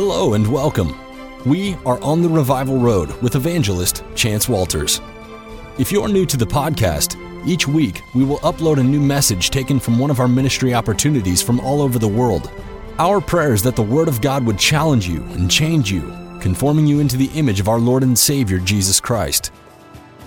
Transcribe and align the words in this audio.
Hello 0.00 0.34
and 0.34 0.46
welcome. 0.46 0.94
We 1.44 1.74
are 1.84 2.00
on 2.04 2.22
the 2.22 2.28
Revival 2.28 2.78
Road 2.78 3.10
with 3.20 3.34
evangelist 3.34 4.04
Chance 4.14 4.48
Walters. 4.48 5.00
If 5.76 5.90
you're 5.90 6.06
new 6.06 6.24
to 6.24 6.36
the 6.36 6.46
podcast, 6.46 7.16
each 7.44 7.66
week 7.66 8.00
we 8.14 8.24
will 8.24 8.38
upload 8.38 8.78
a 8.78 8.84
new 8.84 9.00
message 9.00 9.50
taken 9.50 9.80
from 9.80 9.98
one 9.98 10.12
of 10.12 10.20
our 10.20 10.28
ministry 10.28 10.72
opportunities 10.72 11.42
from 11.42 11.58
all 11.58 11.82
over 11.82 11.98
the 11.98 12.06
world. 12.06 12.48
Our 13.00 13.20
prayer 13.20 13.52
is 13.52 13.60
that 13.64 13.74
the 13.74 13.82
Word 13.82 14.06
of 14.06 14.20
God 14.20 14.46
would 14.46 14.56
challenge 14.56 15.08
you 15.08 15.24
and 15.32 15.50
change 15.50 15.90
you, 15.90 16.02
conforming 16.40 16.86
you 16.86 17.00
into 17.00 17.16
the 17.16 17.32
image 17.34 17.58
of 17.58 17.68
our 17.68 17.80
Lord 17.80 18.04
and 18.04 18.16
Savior 18.16 18.60
Jesus 18.60 19.00
Christ. 19.00 19.50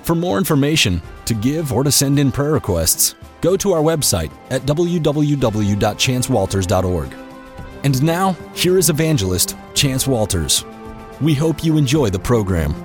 For 0.03 0.15
more 0.15 0.37
information, 0.37 1.01
to 1.23 1.33
give 1.33 1.71
or 1.71 1.85
to 1.85 1.93
send 1.93 2.19
in 2.19 2.33
prayer 2.33 2.51
requests, 2.51 3.15
go 3.39 3.55
to 3.55 3.71
our 3.71 3.81
website 3.81 4.33
at 4.49 4.63
www.chancewalters.org. 4.63 7.15
And 7.83 8.03
now, 8.03 8.33
here 8.53 8.77
is 8.77 8.91
evangelist 8.91 9.55
Chance 9.81 10.05
Walters. 10.05 10.63
We 11.21 11.33
hope 11.33 11.63
you 11.63 11.75
enjoy 11.75 12.11
the 12.11 12.19
program. 12.19 12.75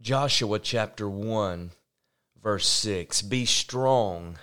Joshua 0.00 0.58
chapter 0.58 1.08
1, 1.08 1.70
verse 2.42 2.66
6 2.66 3.22
Be 3.22 3.44
strong 3.44 4.36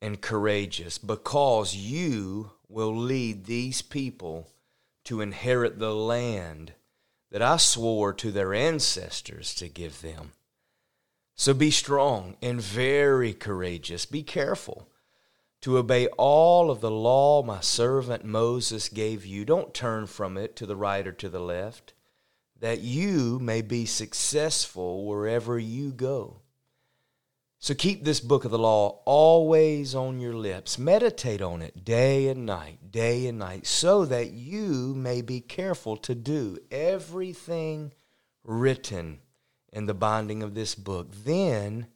and 0.00 0.20
courageous, 0.20 0.98
because 0.98 1.74
you 1.74 2.52
will 2.68 2.96
lead 2.96 3.46
these 3.46 3.82
people 3.82 4.52
to 5.02 5.20
inherit 5.20 5.80
the 5.80 5.92
land 5.92 6.74
that 7.32 7.42
I 7.42 7.56
swore 7.56 8.12
to 8.12 8.30
their 8.30 8.52
ancestors 8.52 9.54
to 9.54 9.66
give 9.66 10.02
them. 10.02 10.32
So 11.34 11.54
be 11.54 11.70
strong 11.70 12.36
and 12.42 12.60
very 12.60 13.32
courageous. 13.32 14.04
Be 14.04 14.22
careful 14.22 14.86
to 15.62 15.78
obey 15.78 16.08
all 16.18 16.70
of 16.70 16.82
the 16.82 16.90
law 16.90 17.42
my 17.42 17.60
servant 17.60 18.24
Moses 18.24 18.90
gave 18.90 19.24
you. 19.24 19.46
Don't 19.46 19.72
turn 19.72 20.06
from 20.06 20.36
it 20.36 20.54
to 20.56 20.66
the 20.66 20.76
right 20.76 21.06
or 21.06 21.12
to 21.12 21.30
the 21.30 21.40
left, 21.40 21.94
that 22.60 22.80
you 22.80 23.38
may 23.38 23.62
be 23.62 23.86
successful 23.86 25.06
wherever 25.06 25.58
you 25.58 25.90
go. 25.90 26.42
So 27.62 27.74
keep 27.74 28.02
this 28.02 28.18
book 28.18 28.44
of 28.44 28.50
the 28.50 28.58
law 28.58 29.02
always 29.04 29.94
on 29.94 30.18
your 30.18 30.34
lips. 30.34 30.80
Meditate 30.80 31.40
on 31.40 31.62
it 31.62 31.84
day 31.84 32.26
and 32.26 32.44
night, 32.44 32.90
day 32.90 33.28
and 33.28 33.38
night, 33.38 33.68
so 33.68 34.04
that 34.04 34.32
you 34.32 34.96
may 34.96 35.22
be 35.22 35.40
careful 35.40 35.96
to 35.98 36.16
do 36.16 36.58
everything 36.72 37.92
written 38.42 39.20
in 39.72 39.86
the 39.86 39.94
binding 39.94 40.42
of 40.42 40.54
this 40.54 40.74
book. 40.74 41.12
Then 41.24 41.86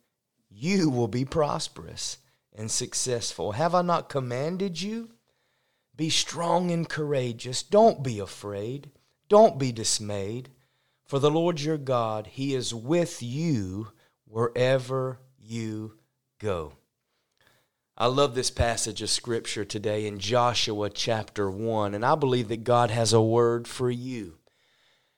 you 0.49 0.89
will 0.89 1.09
be 1.09 1.25
prosperous 1.25 2.19
and 2.55 2.71
successful. 2.71 3.51
Have 3.51 3.75
I 3.75 3.83
not 3.83 4.09
commanded 4.09 4.81
you? 4.81 5.11
Be 5.97 6.11
strong 6.11 6.71
and 6.71 6.89
courageous. 6.89 7.65
Don't 7.65 8.05
be 8.05 8.21
afraid. 8.21 8.93
Don't 9.29 9.59
be 9.59 9.73
dismayed. 9.73 10.51
For 11.03 11.19
the 11.19 11.29
Lord 11.29 11.61
your 11.61 11.77
God, 11.77 12.29
He 12.29 12.55
is 12.55 12.73
with 12.73 13.21
you 13.21 13.89
wherever 14.29 15.19
you 15.49 15.95
go. 16.41 16.73
I 17.97 18.07
love 18.07 18.35
this 18.35 18.51
passage 18.51 19.01
of 19.01 19.09
scripture 19.09 19.65
today 19.65 20.07
in 20.07 20.19
Joshua 20.19 20.91
chapter 20.91 21.51
1, 21.51 21.95
and 21.95 22.05
I 22.05 22.15
believe 22.15 22.49
that 22.49 22.65
God 22.65 22.91
has 22.91 23.13
a 23.13 23.23
word 23.23 23.67
for 23.67 23.91
you. 23.91 24.39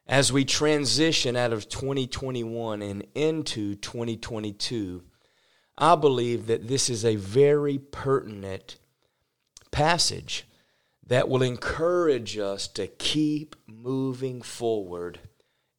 As 0.07 0.33
we 0.33 0.45
transition 0.45 1.37
out 1.37 1.53
of 1.53 1.69
2021 1.69 2.81
and 2.83 3.05
into 3.15 3.75
2022, 3.75 5.03
I 5.77 5.97
believe 5.97 6.47
that 6.47 6.69
this 6.69 6.89
is 6.89 7.05
a 7.05 7.17
very 7.17 7.79
pertinent 7.79 8.77
passage 9.71 10.47
that 11.07 11.29
will 11.29 11.43
encourage 11.43 12.39
us 12.39 12.69
to 12.69 12.87
keep 12.87 13.57
moving 13.67 14.41
forward 14.41 15.21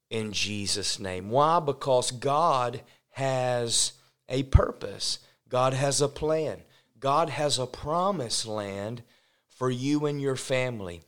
in 0.09 0.34
Jesus' 0.34 1.00
name. 1.00 1.29
Why? 1.29 1.59
Because 1.59 2.12
God 2.12 2.81
has 3.12 3.94
a 4.29 4.44
purpose. 4.44 5.19
God 5.50 5.73
has 5.73 6.00
a 6.00 6.07
plan. 6.07 6.62
God 7.00 7.29
has 7.29 7.59
a 7.59 7.66
promised 7.66 8.45
land 8.45 9.03
for 9.47 9.69
you 9.69 10.06
and 10.06 10.22
your 10.22 10.35
family. 10.38 11.01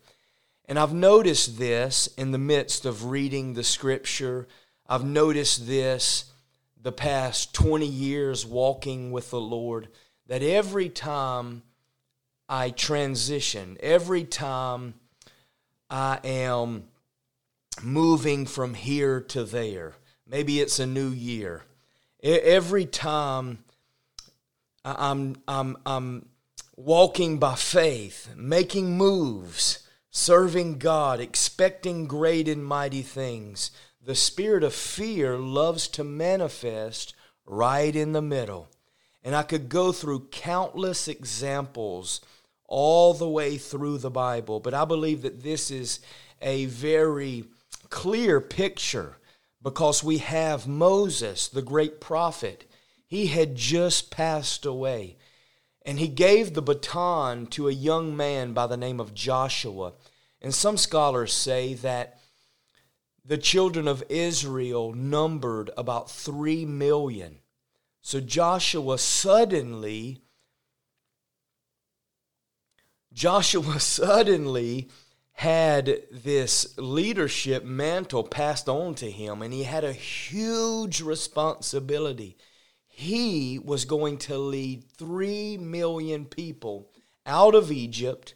And 0.66 0.78
I've 0.80 0.94
noticed 0.94 1.58
this 1.58 2.08
in 2.18 2.32
the 2.32 2.38
midst 2.38 2.86
of 2.86 3.06
reading 3.06 3.54
the 3.54 3.64
scripture. 3.64 4.48
I've 4.88 5.06
noticed 5.06 5.68
this 5.68 6.26
the 6.82 6.92
past 6.92 7.54
20 7.54 7.86
years 7.86 8.46
walking 8.46 9.12
with 9.12 9.30
the 9.30 9.40
Lord 9.40 9.90
that 10.28 10.42
every 10.42 10.90
time 10.90 11.64
I 12.50 12.70
transition, 12.70 13.78
every 13.82 14.24
time 14.24 14.96
I 15.90 16.20
am 16.24 16.86
moving 17.84 18.46
from 18.46 18.74
here 18.74 19.22
to 19.22 19.44
there, 19.44 19.94
maybe 20.26 20.59
it's 20.59 20.80
a 20.80 20.86
new 20.86 21.09
year, 21.09 21.64
Every 22.24 22.86
time 22.86 23.64
I'm, 24.86 25.38
I'm, 25.48 25.78
I'm 25.86 26.30
walking 26.76 27.40
by 27.40 27.56
faith, 27.56 28.30
making 28.36 28.98
moves, 28.98 29.88
serving 30.12 30.78
God, 30.78 31.20
expecting 31.20 32.06
great 32.06 32.48
and 32.48 32.64
mighty 32.64 33.02
things, 33.02 33.72
the 34.04 34.16
spirit 34.16 34.64
of 34.64 34.74
fear 34.74 35.38
loves 35.38 35.88
to 35.90 36.04
manifest 36.04 37.16
right 37.46 37.96
in 37.96 38.12
the 38.12 38.22
middle. 38.22 38.70
And 39.24 39.36
I 39.36 39.44
could 39.44 39.70
go 39.70 39.92
through 39.92 40.30
countless 40.32 41.08
examples 41.08 42.22
all 42.68 43.14
the 43.14 43.30
way 43.30 43.58
through 43.58 43.98
the 43.98 44.09
Bible, 44.09 44.59
but 44.59 44.74
I 44.74 44.86
believe 44.86 45.24
that 45.24 45.44
this 45.44 45.72
is 45.72 46.00
a 46.42 46.66
very 46.66 47.46
clear 47.90 48.40
picture 48.42 49.18
because 49.64 50.04
we 50.04 50.18
have 50.20 50.68
Moses, 50.68 51.48
the 51.48 51.62
great 51.62 52.02
prophet. 52.02 52.70
He 53.06 53.28
had 53.28 53.56
just 53.56 54.10
passed 54.12 54.66
away. 54.66 55.18
And 55.84 56.00
he 56.00 56.08
gave 56.08 56.54
the 56.54 56.62
baton 56.62 57.48
to 57.48 57.68
a 57.68 57.74
young 57.74 58.16
man 58.16 58.54
by 58.54 58.68
the 58.68 58.78
name 58.78 59.00
of 59.00 59.14
Joshua. 59.14 59.94
And 60.42 60.54
some 60.54 60.78
scholars 60.78 61.34
say 61.34 61.74
that 61.76 62.20
the 63.24 63.38
children 63.38 63.88
of 63.88 64.04
Israel 64.10 64.94
numbered 64.94 65.70
about 65.78 66.10
three 66.10 66.66
million. 66.66 67.40
So 68.02 68.20
Joshua 68.20 68.98
suddenly, 68.98 70.24
Joshua 73.14 73.80
suddenly 73.80 74.90
had 75.41 76.03
this 76.12 76.78
leadership 76.78 77.63
mantle 77.63 78.24
passed 78.24 78.69
on 78.69 78.94
to 78.94 79.09
him, 79.09 79.41
and 79.41 79.52
he 79.52 79.63
had 79.63 79.84
a 79.84 79.91
huge 79.91 81.02
responsibility. 81.02 82.38
He 82.88 83.57
was 83.57 83.85
going 83.85 84.19
to 84.19 84.38
lead 84.38 84.84
three 84.84 85.57
million 85.57 86.25
people 86.25 86.91
out 87.25 87.56
of 87.56 87.72
Egypt, 87.72 88.35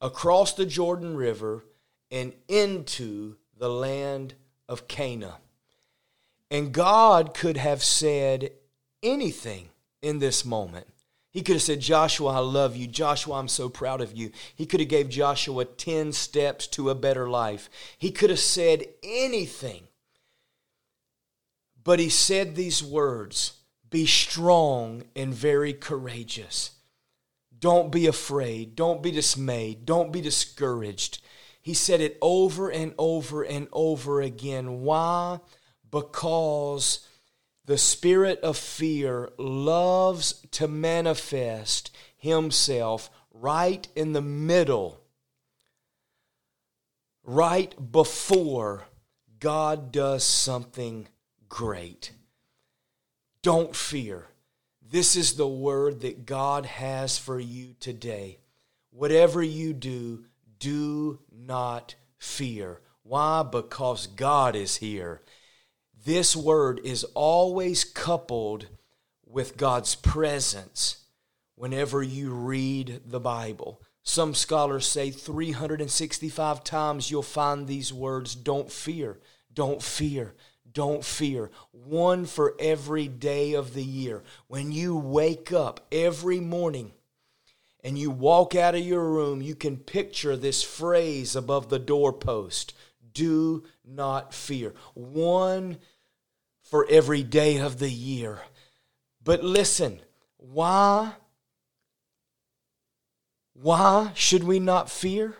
across 0.00 0.52
the 0.52 0.64
Jordan 0.64 1.16
River, 1.16 1.64
and 2.08 2.32
into 2.46 3.34
the 3.58 3.68
land 3.68 4.34
of 4.68 4.86
Canaan. 4.86 5.42
And 6.52 6.72
God 6.72 7.34
could 7.34 7.56
have 7.56 7.82
said 7.82 8.52
anything 9.02 9.70
in 10.00 10.20
this 10.20 10.44
moment. 10.44 10.86
He 11.32 11.40
could 11.40 11.54
have 11.54 11.62
said, 11.62 11.80
Joshua, 11.80 12.32
I 12.32 12.38
love 12.40 12.76
you. 12.76 12.86
Joshua, 12.86 13.36
I'm 13.36 13.48
so 13.48 13.70
proud 13.70 14.02
of 14.02 14.14
you. 14.14 14.30
He 14.54 14.66
could 14.66 14.80
have 14.80 14.90
gave 14.90 15.08
Joshua 15.08 15.64
10 15.64 16.12
steps 16.12 16.66
to 16.68 16.90
a 16.90 16.94
better 16.94 17.28
life. 17.28 17.70
He 17.98 18.10
could 18.10 18.28
have 18.28 18.38
said 18.38 18.84
anything. 19.02 19.84
But 21.82 21.98
he 21.98 22.10
said 22.10 22.54
these 22.54 22.82
words 22.82 23.54
Be 23.88 24.06
strong 24.06 25.04
and 25.16 25.32
very 25.32 25.72
courageous. 25.72 26.72
Don't 27.58 27.90
be 27.90 28.06
afraid. 28.06 28.76
Don't 28.76 29.02
be 29.02 29.10
dismayed. 29.10 29.86
Don't 29.86 30.12
be 30.12 30.20
discouraged. 30.20 31.22
He 31.62 31.72
said 31.72 32.00
it 32.02 32.18
over 32.20 32.68
and 32.68 32.92
over 32.98 33.42
and 33.42 33.68
over 33.72 34.20
again. 34.20 34.82
Why? 34.82 35.38
Because 35.90 37.06
the 37.64 37.78
spirit 37.78 38.40
of 38.40 38.56
fear 38.56 39.30
loves 39.38 40.44
to 40.52 40.66
manifest 40.66 41.90
himself 42.16 43.10
right 43.32 43.86
in 43.94 44.12
the 44.12 44.22
middle, 44.22 45.00
right 47.24 47.74
before 47.92 48.84
God 49.38 49.92
does 49.92 50.24
something 50.24 51.08
great. 51.48 52.12
Don't 53.42 53.74
fear. 53.74 54.28
This 54.88 55.16
is 55.16 55.34
the 55.34 55.48
word 55.48 56.00
that 56.02 56.26
God 56.26 56.66
has 56.66 57.18
for 57.18 57.40
you 57.40 57.74
today. 57.80 58.38
Whatever 58.90 59.42
you 59.42 59.72
do, 59.72 60.24
do 60.58 61.18
not 61.32 61.94
fear. 62.18 62.80
Why? 63.02 63.42
Because 63.42 64.06
God 64.06 64.54
is 64.54 64.76
here 64.76 65.22
this 66.04 66.34
word 66.34 66.80
is 66.84 67.04
always 67.14 67.84
coupled 67.84 68.66
with 69.24 69.56
God's 69.56 69.94
presence 69.94 71.04
whenever 71.54 72.02
you 72.02 72.32
read 72.32 73.02
the 73.06 73.20
Bible. 73.20 73.80
Some 74.02 74.34
scholars 74.34 74.86
say 74.86 75.10
365 75.10 76.64
times 76.64 77.10
you'll 77.10 77.22
find 77.22 77.66
these 77.66 77.92
words 77.92 78.34
don't 78.34 78.70
fear, 78.70 79.20
don't 79.52 79.82
fear, 79.82 80.34
don't 80.70 81.04
fear. 81.04 81.50
One 81.70 82.26
for 82.26 82.56
every 82.58 83.06
day 83.06 83.52
of 83.54 83.74
the 83.74 83.84
year. 83.84 84.24
When 84.48 84.72
you 84.72 84.96
wake 84.96 85.52
up 85.52 85.86
every 85.92 86.40
morning 86.40 86.92
and 87.84 87.96
you 87.96 88.10
walk 88.10 88.56
out 88.56 88.74
of 88.74 88.80
your 88.80 89.08
room, 89.08 89.40
you 89.40 89.54
can 89.54 89.76
picture 89.76 90.36
this 90.36 90.62
phrase 90.64 91.36
above 91.36 91.68
the 91.68 91.78
doorpost 91.78 92.74
do 93.14 93.64
not 93.84 94.32
fear. 94.34 94.74
One 94.94 95.78
for 96.72 96.86
every 96.88 97.22
day 97.22 97.58
of 97.58 97.78
the 97.78 97.90
year. 97.90 98.40
But 99.22 99.44
listen, 99.44 100.00
why? 100.38 101.12
Why 103.52 104.12
should 104.14 104.42
we 104.42 104.58
not 104.58 104.88
fear? 104.88 105.36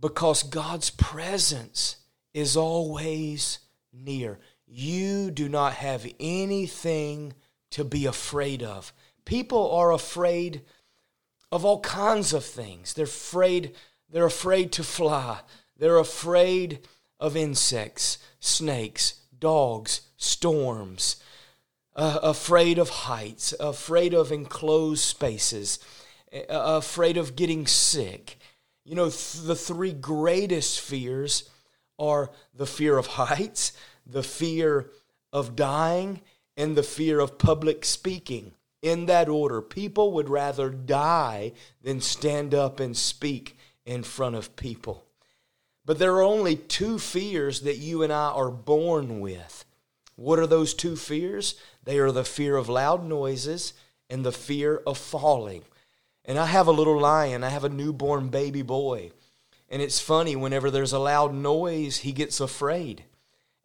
Because 0.00 0.42
God's 0.42 0.88
presence 0.88 1.96
is 2.32 2.56
always 2.56 3.58
near. 3.92 4.38
You 4.66 5.30
do 5.30 5.46
not 5.46 5.74
have 5.74 6.10
anything 6.18 7.34
to 7.72 7.84
be 7.84 8.06
afraid 8.06 8.62
of. 8.62 8.94
People 9.26 9.72
are 9.72 9.92
afraid 9.92 10.62
of 11.52 11.66
all 11.66 11.80
kinds 11.80 12.32
of 12.32 12.46
things. 12.46 12.94
They're 12.94 13.04
afraid 13.04 13.74
they're 14.08 14.24
afraid 14.24 14.72
to 14.72 14.84
fly. 14.84 15.40
They're 15.76 15.98
afraid 15.98 16.88
of 17.20 17.36
insects, 17.36 18.16
snakes, 18.40 19.20
dogs, 19.40 20.02
storms, 20.16 21.16
uh, 21.96 22.18
afraid 22.22 22.78
of 22.78 22.88
heights, 22.88 23.54
afraid 23.60 24.14
of 24.14 24.32
enclosed 24.32 25.04
spaces, 25.04 25.78
uh, 26.32 26.40
afraid 26.48 27.16
of 27.16 27.36
getting 27.36 27.66
sick. 27.66 28.38
You 28.84 28.94
know, 28.94 29.10
th- 29.10 29.44
the 29.44 29.56
three 29.56 29.92
greatest 29.92 30.80
fears 30.80 31.48
are 31.98 32.30
the 32.52 32.66
fear 32.66 32.98
of 32.98 33.06
heights, 33.06 33.72
the 34.06 34.22
fear 34.22 34.90
of 35.32 35.56
dying, 35.56 36.20
and 36.56 36.76
the 36.76 36.82
fear 36.82 37.20
of 37.20 37.38
public 37.38 37.84
speaking. 37.84 38.52
In 38.82 39.06
that 39.06 39.28
order, 39.28 39.62
people 39.62 40.12
would 40.12 40.28
rather 40.28 40.68
die 40.68 41.52
than 41.82 42.00
stand 42.00 42.54
up 42.54 42.80
and 42.80 42.96
speak 42.96 43.56
in 43.86 44.02
front 44.02 44.36
of 44.36 44.56
people. 44.56 45.03
But 45.86 45.98
there 45.98 46.14
are 46.14 46.22
only 46.22 46.56
two 46.56 46.98
fears 46.98 47.60
that 47.62 47.76
you 47.76 48.02
and 48.02 48.12
I 48.12 48.30
are 48.30 48.50
born 48.50 49.20
with. 49.20 49.64
What 50.16 50.38
are 50.38 50.46
those 50.46 50.74
two 50.74 50.96
fears? 50.96 51.56
They 51.82 51.98
are 51.98 52.12
the 52.12 52.24
fear 52.24 52.56
of 52.56 52.68
loud 52.68 53.04
noises 53.04 53.74
and 54.08 54.24
the 54.24 54.32
fear 54.32 54.80
of 54.86 54.96
falling. 54.96 55.64
And 56.24 56.38
I 56.38 56.46
have 56.46 56.66
a 56.66 56.72
little 56.72 56.98
lion, 56.98 57.44
I 57.44 57.50
have 57.50 57.64
a 57.64 57.68
newborn 57.68 58.28
baby 58.28 58.62
boy. 58.62 59.12
And 59.68 59.82
it's 59.82 60.00
funny, 60.00 60.36
whenever 60.36 60.70
there's 60.70 60.92
a 60.92 60.98
loud 60.98 61.34
noise, 61.34 61.98
he 61.98 62.12
gets 62.12 62.40
afraid. 62.40 63.04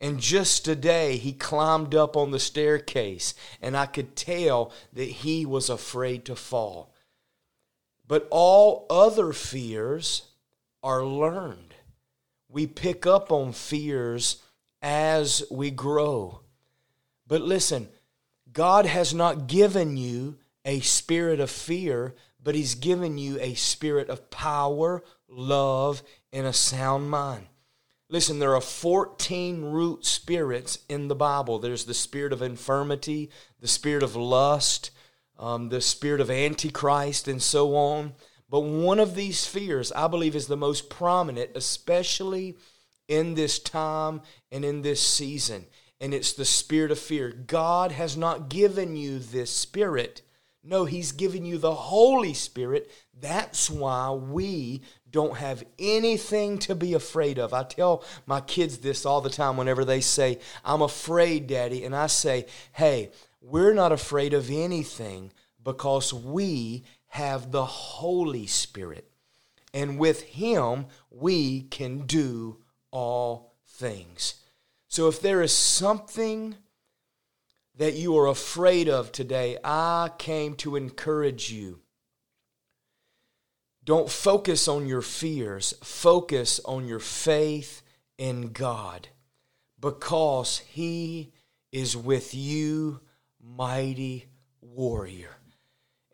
And 0.02 0.20
just 0.20 0.66
today, 0.66 1.18
he 1.18 1.34
climbed 1.34 1.94
up 1.94 2.16
on 2.16 2.32
the 2.32 2.40
staircase, 2.40 3.34
and 3.62 3.76
I 3.76 3.86
could 3.86 4.16
tell 4.16 4.72
that 4.94 5.10
he 5.10 5.46
was 5.46 5.70
afraid 5.70 6.26
to 6.26 6.36
fall. 6.36 6.94
But 8.08 8.28
all 8.32 8.86
other 8.90 9.34
fears 9.34 10.24
are 10.82 11.06
learned. 11.06 11.69
We 12.50 12.66
pick 12.68 13.06
up 13.06 13.32
on 13.32 13.54
fears 13.54 14.42
as 14.82 15.44
we 15.52 15.70
grow. 15.70 16.42
But 17.28 17.42
listen, 17.42 17.90
God 18.52 18.86
has 18.86 19.14
not 19.14 19.48
given 19.48 19.98
you 19.98 20.38
a 20.66 20.80
spirit 20.80 21.40
of 21.40 21.52
fear, 21.52 22.16
but 22.44 22.56
He's 22.56 22.76
given 22.76 23.18
you 23.18 23.40
a 23.40 23.54
spirit 23.54 24.10
of 24.10 24.30
power, 24.32 25.04
love, 25.28 26.02
and 26.34 26.48
a 26.48 26.54
sound 26.54 27.10
mind. 27.10 27.46
Listen, 28.10 28.40
there 28.40 28.56
are 28.56 28.62
14 28.62 29.66
root 29.66 30.04
spirits 30.04 30.80
in 30.90 31.08
the 31.08 31.16
Bible. 31.16 31.60
There's 31.60 31.86
the 31.86 31.94
spirit 31.94 32.34
of 32.34 32.42
infirmity, 32.42 33.30
the 33.60 33.68
spirit 33.68 34.02
of 34.02 34.16
lust, 34.16 34.90
um, 35.38 35.70
the 35.70 35.82
spirit 35.82 36.20
of 36.20 36.32
antichrist, 36.32 37.28
and 37.28 37.42
so 37.42 37.76
on. 37.76 38.14
But 38.50 38.62
one 38.62 39.00
of 39.00 39.16
these 39.16 39.46
fears, 39.46 39.92
I 39.92 40.08
believe, 40.08 40.36
is 40.36 40.48
the 40.48 40.58
most 40.58 40.90
prominent, 40.90 41.52
especially 41.56 42.58
in 43.08 43.36
this 43.36 43.60
time 43.60 44.22
and 44.52 44.66
in 44.66 44.82
this 44.82 45.02
season. 45.02 45.66
And 46.02 46.14
it's 46.14 46.34
the 46.34 46.46
spirit 46.46 46.92
of 46.92 47.00
fear. 47.00 47.30
God 47.30 47.92
has 47.92 48.16
not 48.16 48.50
given 48.50 48.96
you 48.96 49.20
this 49.20 49.52
spirit. 49.52 50.22
No, 50.64 50.86
He's 50.86 51.12
given 51.12 51.46
you 51.46 51.58
the 51.58 51.74
Holy 51.74 52.34
Spirit. 52.34 52.90
That's 53.20 53.70
why 53.70 54.12
we 54.12 54.82
don't 55.10 55.38
have 55.38 55.64
anything 55.78 56.58
to 56.60 56.76
be 56.76 56.94
afraid 56.94 57.40
of. 57.40 57.54
I 57.54 57.64
tell 57.64 58.04
my 58.26 58.42
kids 58.42 58.78
this 58.78 59.06
all 59.06 59.22
the 59.22 59.30
time 59.30 59.58
whenever 59.58 59.84
they 59.84 60.02
say, 60.02 60.40
I'm 60.64 60.82
afraid, 60.82 61.48
Daddy. 61.48 61.84
And 61.84 61.96
I 61.96 62.08
say, 62.08 62.46
hey, 62.74 63.12
we're 63.42 63.74
not 63.74 63.92
afraid 63.92 64.34
of 64.34 64.50
anything 64.50 65.32
because 65.64 66.14
we 66.14 66.84
have 67.10 67.52
the 67.52 67.66
Holy 67.66 68.48
Spirit. 68.48 69.10
And 69.74 70.00
with 70.00 70.22
Him, 70.24 70.88
we 71.12 71.62
can 71.62 72.06
do 72.06 72.58
all 72.92 73.54
things. 73.66 74.36
So 74.88 75.08
if 75.08 75.22
there 75.22 75.42
is 75.42 75.54
something 75.54 76.56
that 77.76 77.94
you 77.94 78.18
are 78.18 78.28
afraid 78.28 78.90
of 78.90 79.12
today, 79.12 79.58
I 79.64 80.12
came 80.18 80.56
to 80.56 80.76
encourage 80.76 81.52
you. 81.52 81.80
Don't 83.84 84.10
focus 84.10 84.68
on 84.68 84.88
your 84.88 85.02
fears, 85.02 85.74
focus 85.82 86.60
on 86.66 86.88
your 86.88 87.00
faith 87.00 87.82
in 88.18 88.52
God 88.52 89.08
because 89.80 90.60
He 90.60 91.32
is 91.72 91.96
with 91.96 92.36
you, 92.36 93.00
mighty 93.42 94.28
warrior. 94.62 95.39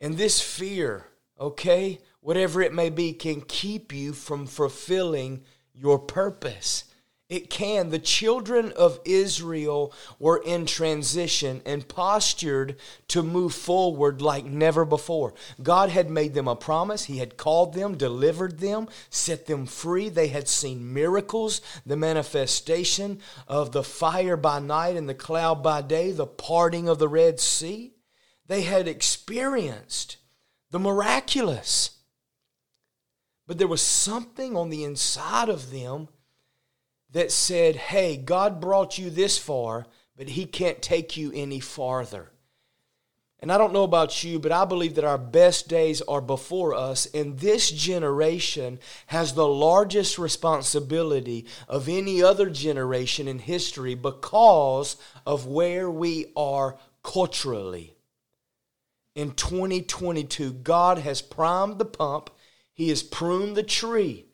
And 0.06 0.18
this 0.18 0.40
fear, 0.40 1.08
okay, 1.40 1.98
whatever 2.20 2.62
it 2.62 2.72
may 2.72 2.92
be, 2.92 3.12
can 3.12 3.42
keep 3.42 3.92
you 3.92 4.14
from 4.14 4.46
fulfilling 4.46 5.42
your 5.74 5.98
purpose. 5.98 6.84
It 7.28 7.50
can. 7.50 7.90
The 7.90 7.98
children 7.98 8.72
of 8.74 9.00
Israel 9.04 9.92
were 10.20 10.44
in 10.46 10.68
transition 10.68 11.64
and 11.66 11.88
postured 11.88 12.76
to 13.08 13.24
move 13.24 13.56
forward 13.56 14.22
like 14.22 14.46
never 14.46 14.86
before. 14.86 15.34
God 15.64 15.90
had 15.90 16.12
made 16.12 16.36
them 16.36 16.48
a 16.48 16.56
promise. 16.56 17.06
He 17.06 17.18
had 17.18 17.36
called 17.36 17.74
them, 17.74 17.98
delivered 17.98 18.60
them, 18.60 18.88
set 19.10 19.48
them 19.48 19.66
free. 19.66 20.10
They 20.10 20.28
had 20.28 20.48
seen 20.48 20.94
miracles, 20.94 21.62
the 21.84 21.98
manifestation 21.98 23.22
of 23.48 23.72
the 23.72 23.84
fire 23.84 24.38
by 24.38 24.60
night 24.60 24.98
and 24.98 25.10
the 25.10 25.16
cloud 25.16 25.64
by 25.64 25.82
day, 25.82 26.12
the 26.12 26.28
parting 26.28 26.88
of 26.88 27.00
the 27.00 27.10
Red 27.10 27.40
Sea. 27.40 27.95
They 28.48 28.62
had 28.62 28.88
experienced 28.88 30.18
the 30.72 30.80
miraculous. 30.80 31.92
But 33.48 33.58
there 33.58 33.68
was 33.68 33.82
something 33.82 34.56
on 34.56 34.70
the 34.70 34.84
inside 34.84 35.50
of 35.50 35.72
them 35.72 36.10
that 37.12 37.32
said, 37.32 37.76
Hey, 37.76 38.18
God 38.18 38.60
brought 38.60 38.98
you 38.98 39.10
this 39.10 39.38
far, 39.38 39.86
but 40.18 40.30
He 40.30 40.46
can't 40.46 40.82
take 40.82 41.16
you 41.16 41.32
any 41.34 41.60
farther. 41.60 42.32
And 43.40 43.52
I 43.52 43.58
don't 43.58 43.74
know 43.74 43.84
about 43.84 44.24
you, 44.24 44.40
but 44.40 44.52
I 44.52 44.66
believe 44.66 44.96
that 44.96 45.04
our 45.04 45.18
best 45.18 45.68
days 45.68 46.02
are 46.02 46.22
before 46.22 46.74
us, 46.74 47.06
and 47.14 47.38
this 47.38 47.70
generation 47.70 48.80
has 49.08 49.34
the 49.34 49.48
largest 49.48 50.18
responsibility 50.18 51.46
of 51.68 51.88
any 51.88 52.24
other 52.24 52.50
generation 52.50 53.28
in 53.28 53.40
history 53.40 53.94
because 53.94 54.98
of 55.26 55.46
where 55.46 55.92
we 55.92 56.32
are 56.36 56.78
culturally 57.04 57.95
in 59.16 59.32
2022, 59.32 60.52
God 60.52 61.00
has 61.00 61.22
primed 61.22 61.80
the 61.80 61.86
pump, 61.86 62.30
He 62.74 62.90
has 62.90 63.02
pruned 63.02 63.56
the 63.56 63.64
tree. 63.64 64.26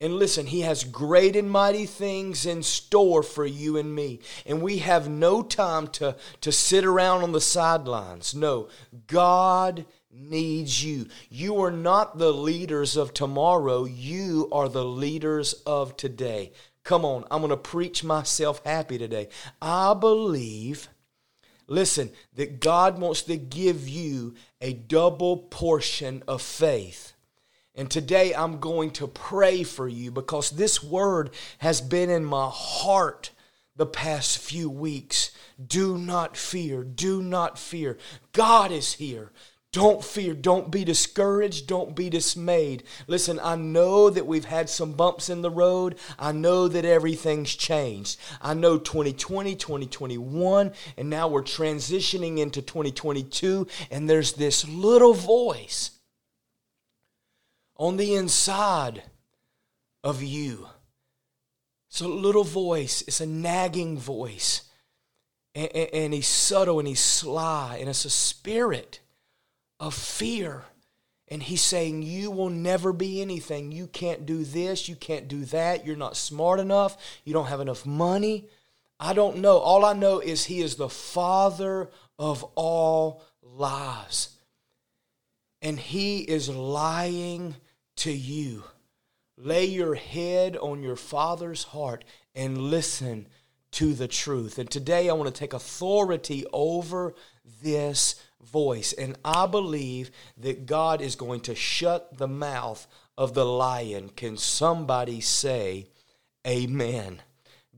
And 0.00 0.16
listen, 0.16 0.46
He 0.46 0.62
has 0.62 0.82
great 0.82 1.36
and 1.36 1.48
mighty 1.48 1.86
things 1.86 2.44
in 2.44 2.62
store 2.64 3.22
for 3.22 3.46
you 3.46 3.76
and 3.76 3.94
me. 3.94 4.20
And 4.44 4.60
we 4.60 4.78
have 4.78 5.08
no 5.08 5.42
time 5.42 5.86
to, 5.88 6.16
to 6.40 6.52
sit 6.52 6.84
around 6.84 7.22
on 7.22 7.32
the 7.32 7.40
sidelines. 7.40 8.34
No, 8.34 8.68
God 9.06 9.86
needs 10.10 10.84
you. 10.84 11.06
You 11.30 11.60
are 11.62 11.70
not 11.70 12.18
the 12.18 12.32
leaders 12.32 12.96
of 12.96 13.14
tomorrow, 13.14 13.84
you 13.84 14.48
are 14.52 14.68
the 14.68 14.84
leaders 14.84 15.54
of 15.64 15.96
today. 15.96 16.52
Come 16.82 17.04
on, 17.04 17.24
I'm 17.30 17.40
going 17.40 17.48
to 17.50 17.56
preach 17.56 18.04
myself 18.04 18.60
happy 18.64 18.98
today. 18.98 19.28
I 19.62 19.94
believe 19.94 20.88
Listen, 21.66 22.10
that 22.34 22.60
God 22.60 22.98
wants 22.98 23.22
to 23.22 23.36
give 23.36 23.88
you 23.88 24.34
a 24.60 24.72
double 24.72 25.36
portion 25.36 26.22
of 26.28 26.42
faith. 26.42 27.14
And 27.74 27.90
today 27.90 28.34
I'm 28.34 28.60
going 28.60 28.90
to 28.92 29.06
pray 29.06 29.62
for 29.62 29.88
you 29.88 30.10
because 30.10 30.50
this 30.50 30.82
word 30.82 31.30
has 31.58 31.80
been 31.80 32.10
in 32.10 32.24
my 32.24 32.48
heart 32.52 33.30
the 33.76 33.86
past 33.86 34.38
few 34.38 34.70
weeks. 34.70 35.32
Do 35.64 35.98
not 35.98 36.36
fear. 36.36 36.84
Do 36.84 37.22
not 37.22 37.58
fear. 37.58 37.98
God 38.32 38.70
is 38.70 38.94
here. 38.94 39.32
Don't 39.74 40.04
fear. 40.04 40.34
Don't 40.34 40.70
be 40.70 40.84
discouraged. 40.84 41.66
Don't 41.66 41.96
be 41.96 42.08
dismayed. 42.08 42.84
Listen, 43.08 43.40
I 43.42 43.56
know 43.56 44.08
that 44.08 44.24
we've 44.24 44.44
had 44.44 44.70
some 44.70 44.92
bumps 44.92 45.28
in 45.28 45.42
the 45.42 45.50
road. 45.50 45.96
I 46.16 46.30
know 46.30 46.68
that 46.68 46.84
everything's 46.84 47.52
changed. 47.52 48.20
I 48.40 48.54
know 48.54 48.78
2020, 48.78 49.56
2021, 49.56 50.72
and 50.96 51.10
now 51.10 51.26
we're 51.26 51.42
transitioning 51.42 52.38
into 52.38 52.62
2022, 52.62 53.66
and 53.90 54.08
there's 54.08 54.34
this 54.34 54.64
little 54.68 55.12
voice 55.12 55.90
on 57.76 57.96
the 57.96 58.14
inside 58.14 59.02
of 60.04 60.22
you. 60.22 60.68
It's 61.90 62.00
a 62.00 62.06
little 62.06 62.44
voice, 62.44 63.02
it's 63.08 63.20
a 63.20 63.26
nagging 63.26 63.98
voice. 63.98 64.62
And, 65.52 65.68
and, 65.74 65.90
and 65.92 66.14
he's 66.14 66.28
subtle 66.28 66.78
and 66.78 66.86
he's 66.86 67.00
sly, 67.00 67.78
and 67.80 67.88
it's 67.88 68.04
a 68.04 68.10
spirit 68.10 69.00
of 69.84 69.94
fear. 69.94 70.64
And 71.28 71.42
he's 71.42 71.62
saying, 71.62 72.02
You 72.02 72.30
will 72.30 72.50
never 72.50 72.92
be 72.92 73.20
anything. 73.20 73.70
You 73.70 73.86
can't 73.86 74.26
do 74.26 74.44
this. 74.44 74.88
You 74.88 74.96
can't 74.96 75.28
do 75.28 75.44
that. 75.46 75.86
You're 75.86 75.96
not 75.96 76.16
smart 76.16 76.60
enough. 76.60 76.96
You 77.24 77.32
don't 77.32 77.46
have 77.46 77.60
enough 77.60 77.86
money. 77.86 78.48
I 78.98 79.12
don't 79.12 79.38
know. 79.38 79.58
All 79.58 79.84
I 79.84 79.92
know 79.92 80.20
is 80.20 80.44
he 80.44 80.60
is 80.60 80.76
the 80.76 80.88
father 80.88 81.90
of 82.18 82.44
all 82.54 83.22
lies. 83.42 84.30
And 85.60 85.78
he 85.78 86.20
is 86.20 86.48
lying 86.48 87.56
to 87.96 88.12
you. 88.12 88.64
Lay 89.36 89.64
your 89.64 89.94
head 89.94 90.56
on 90.56 90.82
your 90.82 90.96
father's 90.96 91.64
heart 91.64 92.04
and 92.34 92.58
listen 92.58 93.26
to 93.72 93.92
the 93.92 94.06
truth. 94.08 94.58
And 94.58 94.70
today 94.70 95.08
I 95.08 95.14
want 95.14 95.34
to 95.34 95.38
take 95.38 95.52
authority 95.52 96.44
over 96.52 97.14
this 97.62 98.20
voice. 98.42 98.92
And 98.92 99.16
I 99.24 99.46
believe 99.46 100.10
that 100.38 100.66
God 100.66 101.00
is 101.00 101.16
going 101.16 101.40
to 101.40 101.54
shut 101.54 102.16
the 102.16 102.28
mouth 102.28 102.86
of 103.16 103.34
the 103.34 103.44
lion. 103.44 104.10
Can 104.10 104.36
somebody 104.36 105.20
say, 105.20 105.86
Amen? 106.46 107.22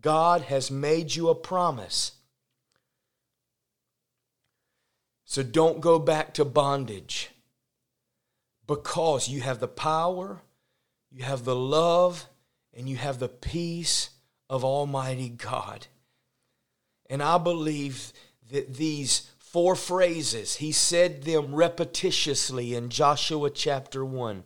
God 0.00 0.42
has 0.42 0.70
made 0.70 1.14
you 1.14 1.28
a 1.28 1.35
promise. 1.35 2.12
So 5.25 5.42
don't 5.42 5.80
go 5.80 5.99
back 5.99 6.35
to 6.35 6.44
bondage 6.44 7.30
because 8.66 9.28
you 9.28 9.40
have 9.40 9.61
the 9.61 9.68
power, 9.68 10.42
you 11.11 11.25
have 11.25 11.44
the 11.44 11.56
love, 11.56 12.26
and 12.73 12.88
you 12.88 12.96
have 12.96 13.18
the 13.18 13.28
peace 13.28 14.11
of 14.49 14.64
Almighty 14.64 15.28
God. 15.28 15.87
And 17.08 17.23
I 17.23 17.38
believe 17.38 18.12
that 18.50 18.75
these 18.75 19.30
four 19.56 19.75
phrases, 19.75 20.56
he 20.56 20.70
said 20.70 21.22
them 21.22 21.46
repetitiously 21.46 22.76
in 22.76 22.90
Joshua 22.90 23.48
chapter 23.48 24.04
1. 24.04 24.44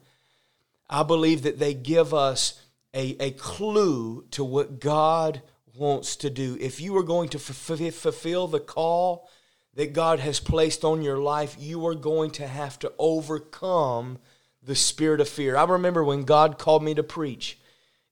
I 0.89 1.03
believe 1.03 1.43
that 1.43 1.59
they 1.59 1.75
give 1.75 2.15
us 2.15 2.63
a, 2.95 3.17
a 3.19 3.33
clue 3.33 4.25
to 4.31 4.45
what 4.45 4.79
God 4.79 5.43
wants 5.75 6.15
to 6.15 6.31
do. 6.31 6.57
If 6.61 6.81
you 6.81 6.97
are 6.97 7.03
going 7.03 7.29
to 7.31 7.39
f- 7.39 7.93
fulfill 7.93 8.47
the 8.47 8.61
call 8.61 9.29
that 9.75 9.95
God 9.95 10.21
has 10.21 10.39
placed 10.39 10.85
on 10.85 11.03
your 11.03 11.19
life, 11.19 11.57
you 11.59 11.85
are 11.89 11.97
going 11.97 12.31
to 12.31 12.47
have 12.47 12.79
to 12.79 12.93
overcome 12.97 14.19
the 14.63 14.77
spirit 14.77 15.21
of 15.21 15.29
fear. 15.29 15.57
I 15.57 15.65
remember 15.65 16.05
when 16.05 16.23
God 16.23 16.57
called 16.57 16.85
me 16.85 16.95
to 16.95 17.03
preach. 17.03 17.59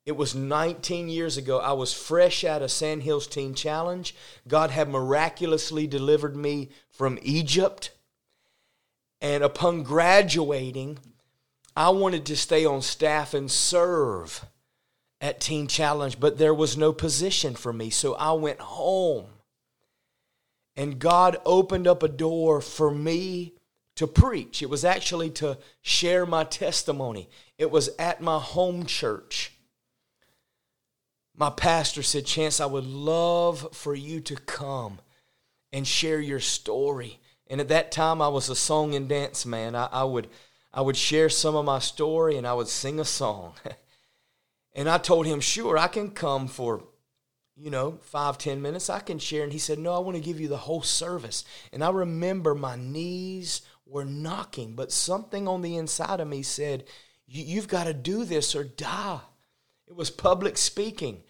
It 0.09 0.17
was 0.17 0.35
19 0.35 1.11
years 1.11 1.37
ago. 1.37 1.59
I 1.59 1.73
was 1.73 1.93
fresh 1.93 2.43
out 2.43 2.63
of 2.63 2.71
Sandhills 2.71 3.27
Teen 3.27 3.53
Challenge. 3.53 4.15
God 4.49 4.71
had 4.71 4.89
miraculously 4.89 5.87
delivered 5.87 6.35
me 6.35 6.71
from 6.89 7.19
Egypt. 7.21 7.91
And 9.21 9.45
upon 9.45 9.83
graduating, 9.83 10.99
I 11.77 11.91
wanted 11.91 12.25
to 12.25 12.39
stay 12.39 12.65
on 12.65 12.81
staff 12.81 13.35
and 13.35 13.51
serve 13.51 14.47
at 15.21 15.43
Teen 15.43 15.67
Challenge, 15.67 16.19
but 16.19 16.39
there 16.39 16.55
was 16.55 16.75
no 16.75 16.95
position 16.95 17.55
for 17.55 17.75
me. 17.75 17.91
So 17.91 18.15
I 18.15 18.33
went 18.33 18.61
home. 18.61 19.27
And 20.75 20.99
God 20.99 21.37
opened 21.45 21.87
up 21.87 22.03
a 22.03 22.09
door 22.09 22.63
for 22.63 22.91
me 22.91 23.53
to 23.97 24.07
preach. 24.07 24.63
It 24.63 24.71
was 24.71 24.87
actually 24.87 25.29
to 25.33 25.59
share 25.83 26.25
my 26.25 26.45
testimony. 26.45 27.29
It 27.59 27.71
was 27.71 27.91
at 27.99 28.23
my 28.23 28.39
home 28.39 28.87
church 28.87 29.53
my 31.39 31.51
pastor 31.51 32.03
said, 32.03 32.27
Chance, 32.27 32.61
I 32.61 32.67
would 32.67 32.85
love 32.85 33.69
for 33.73 33.95
you 33.95 34.21
to 34.23 34.35
come 34.35 34.99
and 35.73 35.87
share 35.87 36.21
your 36.21 36.41
story. 36.41 37.21
And 37.47 37.61
at 37.61 37.69
that 37.69 37.93
time, 37.93 38.21
I 38.21 38.29
was 38.29 38.49
a 38.49 38.57
song 38.57 38.95
and 38.95 39.09
dance 39.09 39.47
man. 39.47 39.77
I, 39.77 39.87
I 39.87 40.05
would, 40.05 40.29
I 40.75 40.81
would 40.81 40.97
share 40.97 41.29
some 41.29 41.55
of 41.55 41.65
my 41.65 41.79
story 41.79 42.37
and 42.37 42.47
I 42.47 42.55
would 42.55 42.67
sing 42.67 42.99
a 42.99 43.05
song. 43.05 43.55
and 44.75 44.89
I 44.89 44.99
told 44.99 45.27
him, 45.27 45.39
Sure, 45.39 45.79
I 45.79 45.87
can 45.87 46.11
come 46.11 46.49
for, 46.49 46.83
you 47.57 47.71
know, 47.71 48.01
five, 48.03 48.37
ten 48.37 48.61
minutes. 48.61 48.91
I 48.91 48.99
can 48.99 49.21
share. 49.21 49.45
And 49.45 49.53
he 49.53 49.61
said, 49.61 49.79
No, 49.79 49.95
I 49.95 50.01
want 50.01 50.17
to 50.17 50.23
give 50.23 50.41
you 50.41 50.49
the 50.49 50.57
whole 50.57 50.83
service. 50.83 51.45
And 51.73 51.85
I 51.85 51.91
remember 51.91 52.57
my 52.57 52.75
knees 52.75 53.63
were 53.87 54.05
knocking, 54.05 54.75
but 54.75 54.91
something 54.91 55.47
on 55.47 55.63
the 55.63 55.77
inside 55.77 56.19
of 56.19 56.27
me 56.27 56.43
said, 56.43 56.85
You've 57.29 57.69
got 57.69 57.85
to 57.85 57.95
do 57.95 58.25
this 58.25 58.57
or 58.57 58.65
die. 58.65 59.21
It 59.87 59.95
was 59.95 60.11
public 60.11 60.59
speaking. 60.59 61.23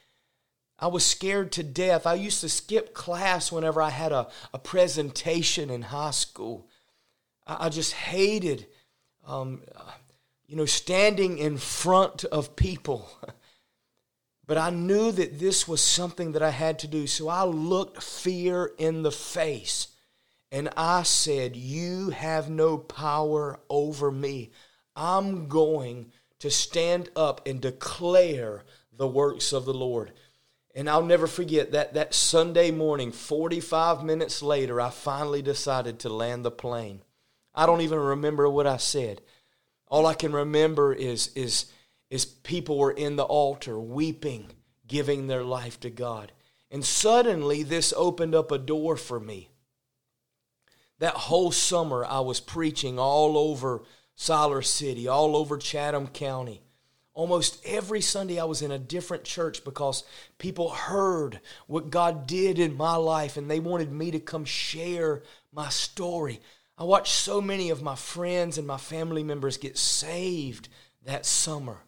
I 0.79 0.87
was 0.87 1.05
scared 1.05 1.53
to 1.53 1.63
death. 1.63 2.07
I 2.07 2.15
used 2.15 2.41
to 2.43 2.49
skip 2.49 2.95
class 2.95 3.51
whenever 3.51 3.83
I 3.83 3.91
had 3.91 4.13
a, 4.13 4.29
a 4.55 4.59
presentation 4.59 5.71
in 5.71 5.83
high 5.83 6.13
school. 6.13 6.69
I, 7.47 7.67
I 7.67 7.69
just 7.69 7.93
hated, 7.93 8.67
um, 9.27 9.63
you 10.47 10.57
know, 10.57 10.67
standing 10.67 11.39
in 11.39 11.59
front 11.59 12.25
of 12.25 12.57
people. 12.57 13.09
But 14.49 14.57
I 14.57 14.71
knew 14.71 15.13
that 15.13 15.39
this 15.39 15.69
was 15.69 15.83
something 15.83 16.33
that 16.33 16.43
I 16.43 16.49
had 16.49 16.79
to 16.79 16.89
do. 16.89 17.07
So 17.07 17.29
I 17.29 17.45
looked 17.45 18.03
fear 18.03 18.73
in 18.79 19.03
the 19.03 19.13
face 19.13 19.89
and 20.51 20.71
I 20.75 21.03
said, 21.03 21.55
You 21.55 22.09
have 22.11 22.49
no 22.49 22.79
power 22.79 23.61
over 23.69 24.11
me. 24.11 24.51
I'm 24.97 25.49
going 25.49 26.13
to 26.39 26.51
stand 26.51 27.11
up 27.15 27.47
and 27.47 27.61
declare 27.61 28.65
the 28.97 29.07
works 29.07 29.53
of 29.53 29.67
the 29.67 29.75
Lord. 29.75 30.15
And 30.79 30.89
I'll 30.89 31.05
never 31.05 31.27
forget 31.27 31.73
that 31.73 31.95
that 31.95 32.15
Sunday 32.15 32.71
morning, 32.71 33.11
45 33.11 34.05
minutes 34.05 34.45
later, 34.45 34.81
I 34.81 34.91
finally 34.91 35.43
decided 35.43 35.99
to 35.99 36.09
land 36.09 36.45
the 36.45 36.53
plane. 36.53 37.03
I 37.53 37.67
don't 37.67 37.81
even 37.81 37.99
remember 37.99 38.49
what 38.49 38.69
I 38.69 38.77
said. 38.77 39.21
All 39.89 40.07
I 40.07 40.15
can 40.15 40.33
remember 40.33 40.93
is, 40.93 41.33
is, 41.35 41.67
is 42.11 42.25
people 42.25 42.79
were 42.79 42.93
in 42.93 43.17
the 43.17 43.25
altar 43.25 43.77
weeping, 43.77 44.53
giving 44.87 45.27
their 45.27 45.43
life 45.43 45.81
to 45.81 45.91
God. 45.91 46.31
And 46.71 46.85
suddenly, 46.85 47.65
this 47.65 47.93
opened 47.97 48.37
up 48.37 48.53
a 48.53 48.57
door 48.59 48.97
for 48.97 49.19
me. 49.19 49.51
That 51.01 51.15
whole 51.15 51.51
summer, 51.51 52.05
I 52.05 52.21
was 52.21 52.39
preaching 52.39 53.01
all 53.01 53.37
over 53.37 53.83
Siler 54.17 54.65
City, 54.65 55.09
all 55.09 55.35
over 55.35 55.59
Chatham 55.59 56.07
County. 56.07 56.63
Almost 57.19 57.59
every 57.67 58.01
Sunday, 58.01 58.39
I 58.39 58.45
was 58.45 58.63
in 58.63 58.71
a 58.71 58.79
different 58.79 59.25
church 59.25 59.65
because 59.65 60.05
people 60.39 60.69
heard 60.69 61.41
what 61.67 61.91
God 61.91 62.29
did 62.29 62.61
in 62.61 62.77
my 62.77 62.95
life 62.95 63.37
and 63.37 63.51
they 63.51 63.59
wanted 63.59 63.91
me 63.91 64.13
to 64.13 64.21
come 64.21 64.45
share 64.45 65.25
my 65.53 65.69
story. 65.69 66.41
I 66.79 66.85
watched 66.85 67.13
so 67.13 67.41
many 67.41 67.71
of 67.71 67.83
my 67.83 67.97
friends 67.97 68.57
and 68.57 68.69
my 68.69 68.77
family 68.77 69.25
members 69.25 69.57
get 69.57 69.77
saved 69.77 70.69
that 71.07 71.27
summer. 71.27 71.79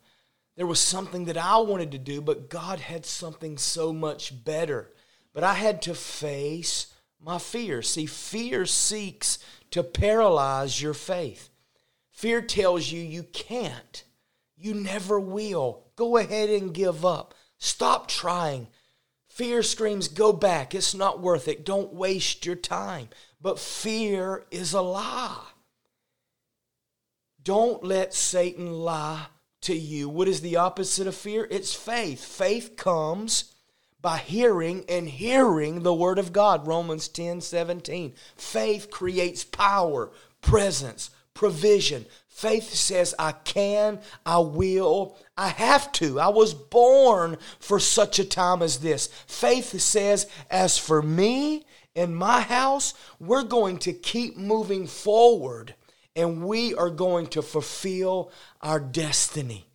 There 0.57 0.67
was 0.67 0.81
something 0.81 1.27
that 1.27 1.39
I 1.39 1.59
wanted 1.59 1.93
to 1.93 1.99
do, 1.99 2.21
but 2.21 2.51
God 2.51 2.81
had 2.81 3.07
something 3.07 3.57
so 3.57 3.93
much 3.93 4.45
better. 4.45 4.91
But 5.33 5.45
I 5.45 5.55
had 5.55 5.81
to 5.83 5.95
face 5.95 6.93
my 7.25 7.39
fear. 7.39 7.83
See, 7.83 8.07
fear 8.07 8.67
seeks 8.67 9.39
to 9.71 9.85
paralyze 9.85 10.83
your 10.83 10.93
faith. 10.93 11.51
Fear 12.11 12.43
tells 12.43 12.91
you 12.91 13.01
you 13.01 13.23
can't. 13.23 14.03
You 14.61 14.75
never 14.75 15.19
will. 15.19 15.85
Go 15.97 16.19
ahead 16.19 16.51
and 16.51 16.75
give 16.75 17.05
up. 17.05 17.35
Stop 17.59 18.09
trying. 18.09 18.69
Fear 19.29 19.63
screams, 19.63 20.09
go 20.09 20.33
back. 20.33 20.75
It's 20.75 20.95
not 20.95 21.21
worth 21.21 21.49
it. 21.49 21.65
Don't 21.65 21.95
waste 21.95 22.45
your 22.45 22.57
time. 22.57 23.09
But 23.41 23.59
fear 23.59 24.45
is 24.51 24.75
a 24.75 24.83
lie. 24.83 25.47
Don't 27.43 27.83
let 27.83 28.13
Satan 28.13 28.71
lie 28.71 29.27
to 29.63 29.75
you. 29.75 30.09
What 30.09 30.29
is 30.29 30.43
the 30.43 30.57
opposite 30.57 31.07
of 31.07 31.15
fear? 31.15 31.49
It's 31.51 31.75
faith. 31.75 32.23
Faith 32.23 32.77
comes 32.77 33.55
by 34.03 34.19
hearing 34.19 34.85
and 34.89 35.09
hearing 35.09 35.83
the 35.83 35.95
word 35.95 36.19
of 36.19 36.33
God. 36.33 36.67
Romans 36.67 37.09
10 37.09 37.41
17. 37.41 38.15
Faith 38.37 38.91
creates 38.91 39.45
power, 39.45 40.11
presence, 40.43 41.11
provision. 41.33 42.05
Faith 42.41 42.73
says, 42.73 43.15
I 43.19 43.33
can, 43.33 44.01
I 44.25 44.39
will, 44.39 45.15
I 45.37 45.49
have 45.49 45.93
to. 45.93 46.19
I 46.19 46.29
was 46.29 46.55
born 46.55 47.37
for 47.59 47.79
such 47.79 48.19
a 48.19 48.25
time 48.25 48.63
as 48.63 48.79
this. 48.79 49.09
Faith 49.27 49.79
says, 49.79 50.27
as 50.51 50.79
for 50.79 51.03
me 51.03 51.67
and 51.95 52.17
my 52.17 52.41
house, 52.41 52.95
we're 53.19 53.43
going 53.43 53.77
to 53.81 53.93
keep 53.93 54.39
moving 54.39 54.87
forward 54.87 55.75
and 56.17 56.43
we 56.43 56.75
are 56.75 56.89
going 56.89 57.27
to 57.27 57.43
fulfill 57.43 58.33
our 58.63 58.81
destiny. 58.81 59.67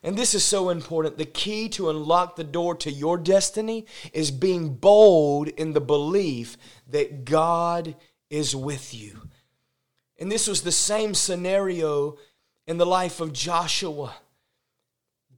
And 0.00 0.16
this 0.16 0.32
is 0.32 0.44
so 0.44 0.68
important. 0.68 1.18
The 1.18 1.24
key 1.24 1.68
to 1.70 1.90
unlock 1.90 2.36
the 2.36 2.44
door 2.44 2.76
to 2.76 2.92
your 2.92 3.18
destiny 3.18 3.84
is 4.12 4.30
being 4.30 4.74
bold 4.74 5.48
in 5.48 5.72
the 5.72 5.80
belief 5.80 6.56
that 6.86 7.24
God 7.24 7.96
is 8.30 8.54
with 8.54 8.94
you. 8.94 9.22
And 10.18 10.30
this 10.32 10.48
was 10.48 10.62
the 10.62 10.72
same 10.72 11.14
scenario 11.14 12.16
in 12.66 12.78
the 12.78 12.86
life 12.86 13.20
of 13.20 13.32
Joshua. 13.32 14.14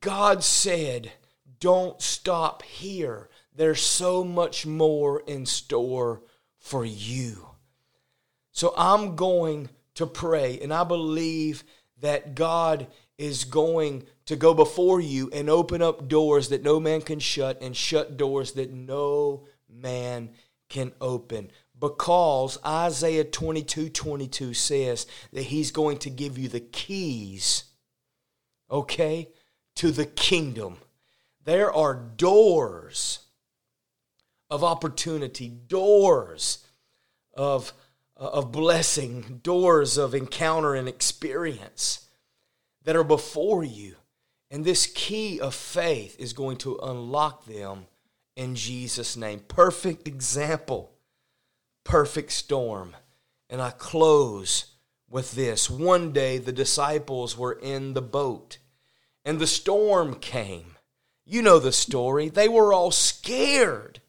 God 0.00 0.44
said, 0.44 1.12
Don't 1.61 2.00
stop 2.00 2.62
here. 2.62 3.28
There's 3.54 3.82
so 3.82 4.23
much 4.23 4.66
more 4.66 5.20
in 5.26 5.44
store 5.47 6.23
for 6.58 6.85
you. 6.85 7.49
So 8.52 8.73
I'm 8.76 9.16
going 9.16 9.68
to 9.94 10.06
pray, 10.06 10.61
and 10.61 10.73
I 10.73 10.85
believe 10.85 11.64
that 12.00 12.37
God 12.37 12.87
is 13.16 13.44
going 13.44 14.06
to 14.26 14.37
go 14.37 14.54
before 14.54 15.00
you 15.00 15.28
and 15.32 15.50
open 15.50 15.82
up 15.82 16.06
doors 16.08 16.50
that 16.50 16.62
no 16.62 16.78
man 16.78 17.00
can 17.00 17.18
shut 17.18 17.61
and 17.61 17.76
shut 17.76 18.16
doors 18.16 18.52
that 18.52 18.73
no 18.73 19.47
man 19.68 20.30
can 20.68 20.92
open 21.00 21.50
because 21.80 22.58
Isaiah 22.64 23.25
22 23.25 23.90
22 23.90 24.54
says 24.54 25.06
that 25.32 25.42
he's 25.42 25.70
going 25.70 25.99
to 25.99 26.11
give 26.11 26.38
you 26.38 26.49
the 26.49 26.61
keys, 26.61 27.64
okay, 28.70 29.28
to 29.76 29.90
the 29.90 30.06
kingdom. 30.06 30.78
There 31.44 31.73
are 31.73 31.94
doors 31.94 33.20
of 34.50 34.64
opportunity, 34.64 35.49
doors 35.49 36.64
of, 37.35 37.73
uh, 38.18 38.28
of 38.28 38.52
blessing, 38.52 39.40
doors 39.42 39.97
of 39.97 40.14
encounter 40.14 40.75
and 40.75 40.88
experience 40.88 42.06
that 42.85 42.97
are 42.97 43.04
before 43.04 43.62
you. 43.62 43.97
And 44.50 44.64
this 44.64 44.87
key 44.87 45.40
of 45.40 45.54
faith 45.54 46.16
is 46.18 46.32
going 46.32 46.56
to 46.58 46.78
unlock 46.82 47.44
them 47.44 47.87
in 48.35 48.54
Jesus' 48.54 49.16
name. 49.16 49.40
Perfect 49.40 50.08
example 50.08 50.97
perfect 51.88 52.30
storm. 52.30 52.95
And 53.50 53.62
I 53.62 53.71
close 53.71 54.66
with 55.09 55.33
this. 55.33 55.71
One 55.71 56.12
day 56.12 56.37
the 56.37 56.52
disciples 56.52 57.37
were 57.37 57.54
in 57.54 57.95
the 57.95 58.02
boat 58.02 58.59
and 59.25 59.38
the 59.38 59.47
storm 59.47 60.14
came. 60.14 60.76
You 61.25 61.42
know 61.42 61.59
the 61.59 61.73
story. 61.73 62.28
They 62.28 62.47
were 62.47 62.75
all 62.75 62.90
scared. 62.90 64.00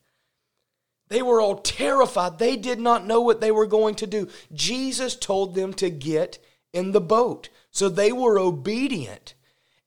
They 1.07 1.21
were 1.21 1.41
all 1.41 1.57
terrified. 1.57 2.37
They 2.37 2.57
did 2.57 2.79
not 2.79 3.07
know 3.07 3.21
what 3.21 3.41
they 3.41 3.49
were 3.49 3.65
going 3.65 3.95
to 3.95 4.07
do. 4.07 4.27
Jesus 4.53 5.15
told 5.15 5.55
them 5.55 5.73
to 5.75 5.89
get 5.89 6.37
in 6.73 6.91
the 6.91 7.01
boat. 7.01 7.49
So 7.71 7.87
they 7.87 8.11
were 8.11 8.37
obedient. 8.37 9.33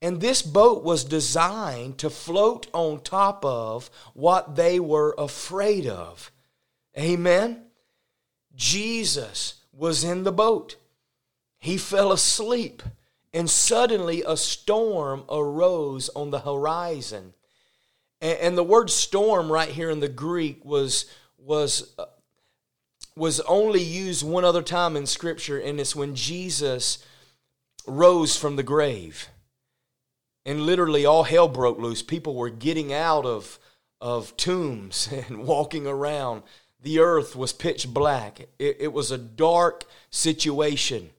And 0.01 0.21
this 0.21 0.41
boat 0.43 0.83
was 0.83 1.05
designed 1.05 1.99
to 1.99 2.11
float 2.11 2.67
on 2.73 3.01
top 3.01 3.45
of 3.45 3.91
what 4.15 4.57
they 4.57 4.81
were 4.81 5.15
afraid 5.17 5.87
of. 5.87 6.33
Amen? 6.99 7.67
Jesus 8.62 9.54
was 9.73 10.04
in 10.04 10.23
the 10.23 10.31
boat. 10.31 10.76
He 11.59 11.76
fell 11.76 12.12
asleep, 12.12 12.81
and 13.35 13.50
suddenly 13.50 14.23
a 14.25 14.37
storm 14.37 15.25
arose 15.28 16.09
on 16.11 16.30
the 16.30 16.39
horizon. 16.39 17.34
And, 18.21 18.56
the 18.56 18.63
word 18.63 18.89
storm 18.89 19.50
right 19.50 19.69
here 19.69 19.91
in 19.91 19.99
the 19.99 20.08
Greek 20.08 20.65
was, 20.65 21.06
was, 21.37 21.93
uh, 21.99 22.04
was 23.17 23.41
only 23.41 23.82
used 23.82 24.25
one 24.25 24.45
other 24.45 24.63
time 24.63 24.97
in 24.97 25.06
Scripture, 25.06 25.58
and 25.58 25.80
it's 25.80 25.97
when 25.97 26.15
Jesus 26.15 27.04
rose 27.84 28.37
from 28.37 28.54
the 28.54 28.63
grave. 28.63 29.28
And 30.47 30.67
literally 30.67 31.04
all 31.04 31.25
hell 31.25 31.49
broke 31.49 31.80
loose. 31.80 32.00
People 32.02 32.37
were 32.37 32.49
getting 32.49 32.93
out 32.93 33.26
of, 33.26 33.58
of 34.00 34.37
tombs 34.37 35.08
and 35.28 35.43
walking 35.43 35.89
around 35.89 36.45
the 36.82 36.99
earth 36.99 37.36
was 37.36 37.52
pitch 37.52 37.88
black. 37.88 38.49
It, 38.58 38.76
it, 38.80 38.92
was 38.92 39.10
a 39.10 39.18
dark 39.18 39.84
situation, 40.10 41.10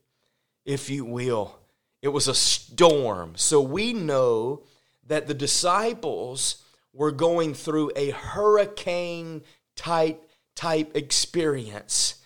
if 0.64 0.90
you 0.90 1.04
will. 1.04 1.58
It 2.02 2.08
was 2.08 2.28
a 2.28 2.34
storm. 2.34 3.32
So 3.36 3.60
we 3.60 3.92
know 3.92 4.62
that 5.06 5.26
the 5.26 5.34
disciples 5.34 6.62
were 6.92 7.12
going 7.12 7.54
through 7.54 7.92
a 7.96 8.10
hurricane 8.10 9.42
type 9.74 10.20
type 10.54 10.94
experience. 10.94 12.16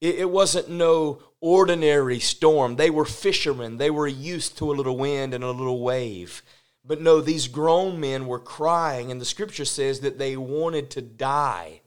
It, 0.00 0.16
it 0.16 0.30
wasn't 0.30 0.70
no 0.70 1.22
ordinary 1.40 2.20
storm. 2.20 2.76
They 2.76 2.90
were 2.90 3.04
fishermen. 3.04 3.76
They 3.76 3.90
were 3.90 4.08
used 4.08 4.56
to 4.58 4.70
a 4.70 4.74
little 4.74 4.96
wind 4.96 5.34
and 5.34 5.44
a 5.44 5.50
little 5.50 5.82
wave. 5.82 6.42
But 6.84 7.02
no, 7.02 7.20
these 7.20 7.48
grown 7.48 8.00
men 8.00 8.26
were 8.26 8.38
crying, 8.38 9.10
and 9.10 9.20
the 9.20 9.26
scripture 9.26 9.66
says 9.66 10.00
that 10.00 10.18
they 10.18 10.36
wanted 10.36 10.90
to 10.90 11.02
die. 11.02 11.82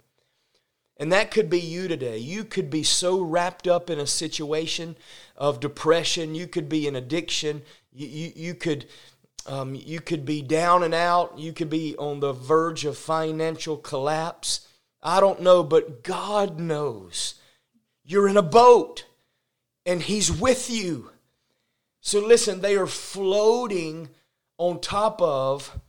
And 1.01 1.11
that 1.11 1.31
could 1.31 1.49
be 1.49 1.59
you 1.59 1.87
today. 1.87 2.19
You 2.19 2.43
could 2.43 2.69
be 2.69 2.83
so 2.83 3.19
wrapped 3.19 3.67
up 3.67 3.89
in 3.89 3.99
a 3.99 4.05
situation 4.05 4.95
of 5.35 5.59
depression. 5.59 6.35
You 6.35 6.45
could 6.45 6.69
be 6.69 6.85
in 6.85 6.95
addiction. 6.95 7.63
You, 7.91 8.07
you, 8.07 8.33
you 8.35 8.53
could, 8.53 8.85
um, 9.47 9.73
you 9.73 9.99
could 9.99 10.25
be 10.25 10.43
down 10.43 10.83
and 10.83 10.93
out. 10.93 11.39
You 11.39 11.53
could 11.53 11.71
be 11.71 11.95
on 11.97 12.19
the 12.19 12.33
verge 12.33 12.85
of 12.85 12.99
financial 12.99 13.77
collapse. 13.77 14.67
I 15.01 15.19
don't 15.19 15.41
know, 15.41 15.63
but 15.63 16.03
God 16.03 16.59
knows. 16.59 17.33
You're 18.05 18.27
in 18.27 18.37
a 18.37 18.43
boat 18.43 19.05
and 19.87 20.03
He's 20.03 20.31
with 20.31 20.69
you. 20.69 21.09
So 22.01 22.19
listen, 22.19 22.61
they 22.61 22.75
are 22.75 22.85
floating 22.85 24.09
on 24.59 24.79
top 24.79 25.19
of 25.19 25.79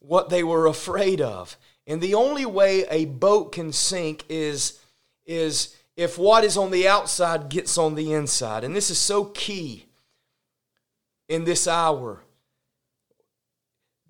what 0.00 0.30
they 0.30 0.42
were 0.42 0.66
afraid 0.66 1.20
of. 1.20 1.56
And 1.86 2.00
the 2.00 2.14
only 2.14 2.46
way 2.46 2.84
a 2.90 3.04
boat 3.04 3.52
can 3.52 3.72
sink 3.72 4.24
is, 4.28 4.80
is 5.24 5.76
if 5.96 6.18
what 6.18 6.44
is 6.44 6.56
on 6.56 6.70
the 6.70 6.88
outside 6.88 7.48
gets 7.48 7.78
on 7.78 7.94
the 7.94 8.12
inside. 8.12 8.64
And 8.64 8.74
this 8.74 8.90
is 8.90 8.98
so 8.98 9.26
key 9.26 9.86
in 11.28 11.44
this 11.44 11.66
hour. 11.66 12.22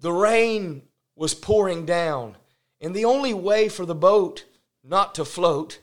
The 0.01 0.13
rain 0.13 0.83
was 1.15 1.35
pouring 1.35 1.87
down, 1.87 2.37
and 2.81 2.95
the 2.95 3.07
only 3.07 3.33
way 3.33 3.69
for 3.69 3.87
the 3.87 3.95
boat 3.95 4.45
not 4.85 5.15
to 5.15 5.25
float, 5.25 5.81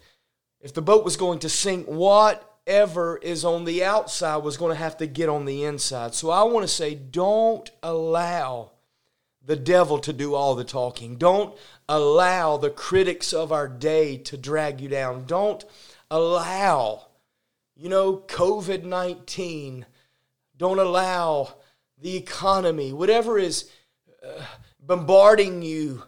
if 0.61 0.73
the 0.73 0.81
boat 0.81 1.03
was 1.03 1.17
going 1.17 1.39
to 1.39 1.49
sink, 1.49 1.87
whatever 1.87 3.17
is 3.17 3.43
on 3.43 3.65
the 3.65 3.83
outside 3.83 4.37
was 4.37 4.57
going 4.57 4.71
to 4.71 4.81
have 4.81 4.97
to 4.97 5.07
get 5.07 5.29
on 5.29 5.45
the 5.45 5.63
inside. 5.63 6.13
So 6.13 6.29
I 6.29 6.43
want 6.43 6.63
to 6.63 6.73
say, 6.73 6.95
don't 6.95 7.69
allow 7.81 8.71
the 9.45 9.55
devil 9.55 9.99
to 9.99 10.13
do 10.13 10.35
all 10.35 10.55
the 10.55 10.63
talking. 10.63 11.17
Don't 11.17 11.57
allow 11.89 12.57
the 12.57 12.69
critics 12.69 13.33
of 13.33 13.51
our 13.51 13.67
day 13.67 14.17
to 14.17 14.37
drag 14.37 14.79
you 14.79 14.87
down. 14.87 15.25
Don't 15.25 15.65
allow, 16.09 17.07
you 17.75 17.89
know, 17.89 18.17
COVID 18.17 18.83
19. 18.83 19.85
Don't 20.57 20.79
allow 20.79 21.55
the 21.99 22.15
economy, 22.17 22.93
whatever 22.93 23.39
is 23.39 23.69
uh, 24.23 24.43
bombarding 24.79 25.61
you 25.61 26.03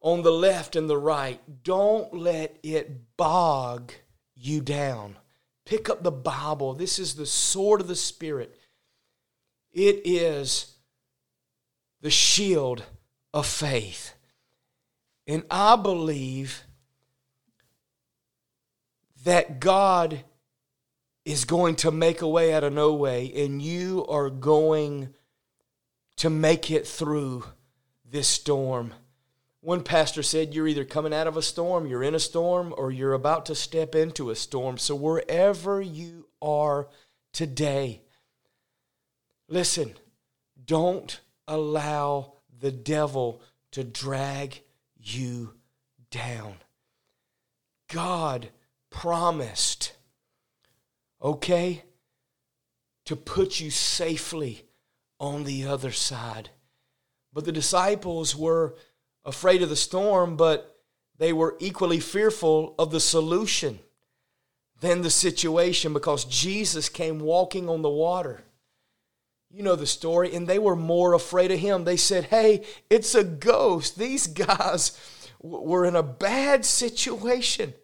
on 0.00 0.22
the 0.22 0.32
left 0.32 0.76
and 0.76 0.88
the 0.88 0.98
right, 0.98 1.40
don't 1.62 2.12
let 2.14 2.56
it 2.62 3.16
bog 3.16 3.92
you 4.34 4.60
down. 4.60 5.16
Pick 5.64 5.88
up 5.88 6.02
the 6.02 6.10
Bible. 6.10 6.74
This 6.74 6.98
is 6.98 7.14
the 7.14 7.26
sword 7.26 7.80
of 7.80 7.88
the 7.88 7.96
Spirit. 7.96 8.58
It 9.72 10.02
is 10.04 10.74
the 12.00 12.10
shield 12.10 12.84
of 13.32 13.46
faith. 13.46 14.14
And 15.26 15.44
I 15.50 15.76
believe 15.76 16.64
that 19.24 19.60
God 19.60 20.24
is 21.24 21.44
going 21.44 21.76
to 21.76 21.90
make 21.90 22.22
a 22.22 22.28
way 22.28 22.52
out 22.52 22.64
of 22.64 22.72
no 22.72 22.94
way, 22.94 23.32
and 23.44 23.60
you 23.60 24.06
are 24.08 24.30
going 24.30 25.14
to 26.16 26.30
make 26.30 26.70
it 26.70 26.86
through 26.86 27.44
this 28.04 28.28
storm. 28.28 28.92
One 29.60 29.82
pastor 29.82 30.22
said, 30.22 30.54
You're 30.54 30.68
either 30.68 30.84
coming 30.84 31.12
out 31.12 31.26
of 31.26 31.36
a 31.36 31.42
storm, 31.42 31.86
you're 31.86 32.02
in 32.02 32.14
a 32.14 32.20
storm, 32.20 32.74
or 32.76 32.90
you're 32.90 33.12
about 33.12 33.46
to 33.46 33.54
step 33.54 33.94
into 33.94 34.30
a 34.30 34.36
storm. 34.36 34.78
So, 34.78 34.94
wherever 34.94 35.80
you 35.82 36.26
are 36.40 36.88
today, 37.32 38.02
listen, 39.48 39.94
don't 40.64 41.20
allow 41.50 42.32
the 42.60 42.70
devil 42.70 43.42
to 43.72 43.84
drag 43.84 44.62
you 44.96 45.54
down. 46.10 46.54
God 47.88 48.48
promised, 48.88 49.92
okay, 51.20 51.82
to 53.04 53.16
put 53.16 53.60
you 53.60 53.70
safely 53.70 54.64
on 55.18 55.44
the 55.44 55.66
other 55.66 55.90
side. 55.90 56.50
But 57.32 57.44
the 57.44 57.52
disciples 57.52 58.34
were 58.34 58.76
afraid 59.24 59.62
of 59.62 59.68
the 59.68 59.76
storm, 59.76 60.36
but 60.36 60.76
they 61.18 61.32
were 61.32 61.56
equally 61.58 62.00
fearful 62.00 62.74
of 62.78 62.90
the 62.90 63.00
solution 63.00 63.80
than 64.80 65.02
the 65.02 65.10
situation 65.10 65.92
because 65.92 66.24
Jesus 66.24 66.88
came 66.88 67.20
walking 67.20 67.68
on 67.68 67.82
the 67.82 67.90
water. 67.90 68.42
You 69.52 69.64
know 69.64 69.76
the 69.76 69.86
story, 69.86 70.34
and 70.34 70.46
they 70.46 70.60
were 70.60 70.76
more 70.76 71.12
afraid 71.12 71.50
of 71.50 71.58
him. 71.58 71.84
They 71.84 71.96
said, 71.96 72.24
Hey, 72.24 72.64
it's 72.88 73.14
a 73.14 73.24
ghost. 73.24 73.98
These 73.98 74.28
guys 74.28 74.96
were 75.42 75.84
in 75.84 75.96
a 75.96 76.02
bad 76.02 76.64
situation. 76.64 77.74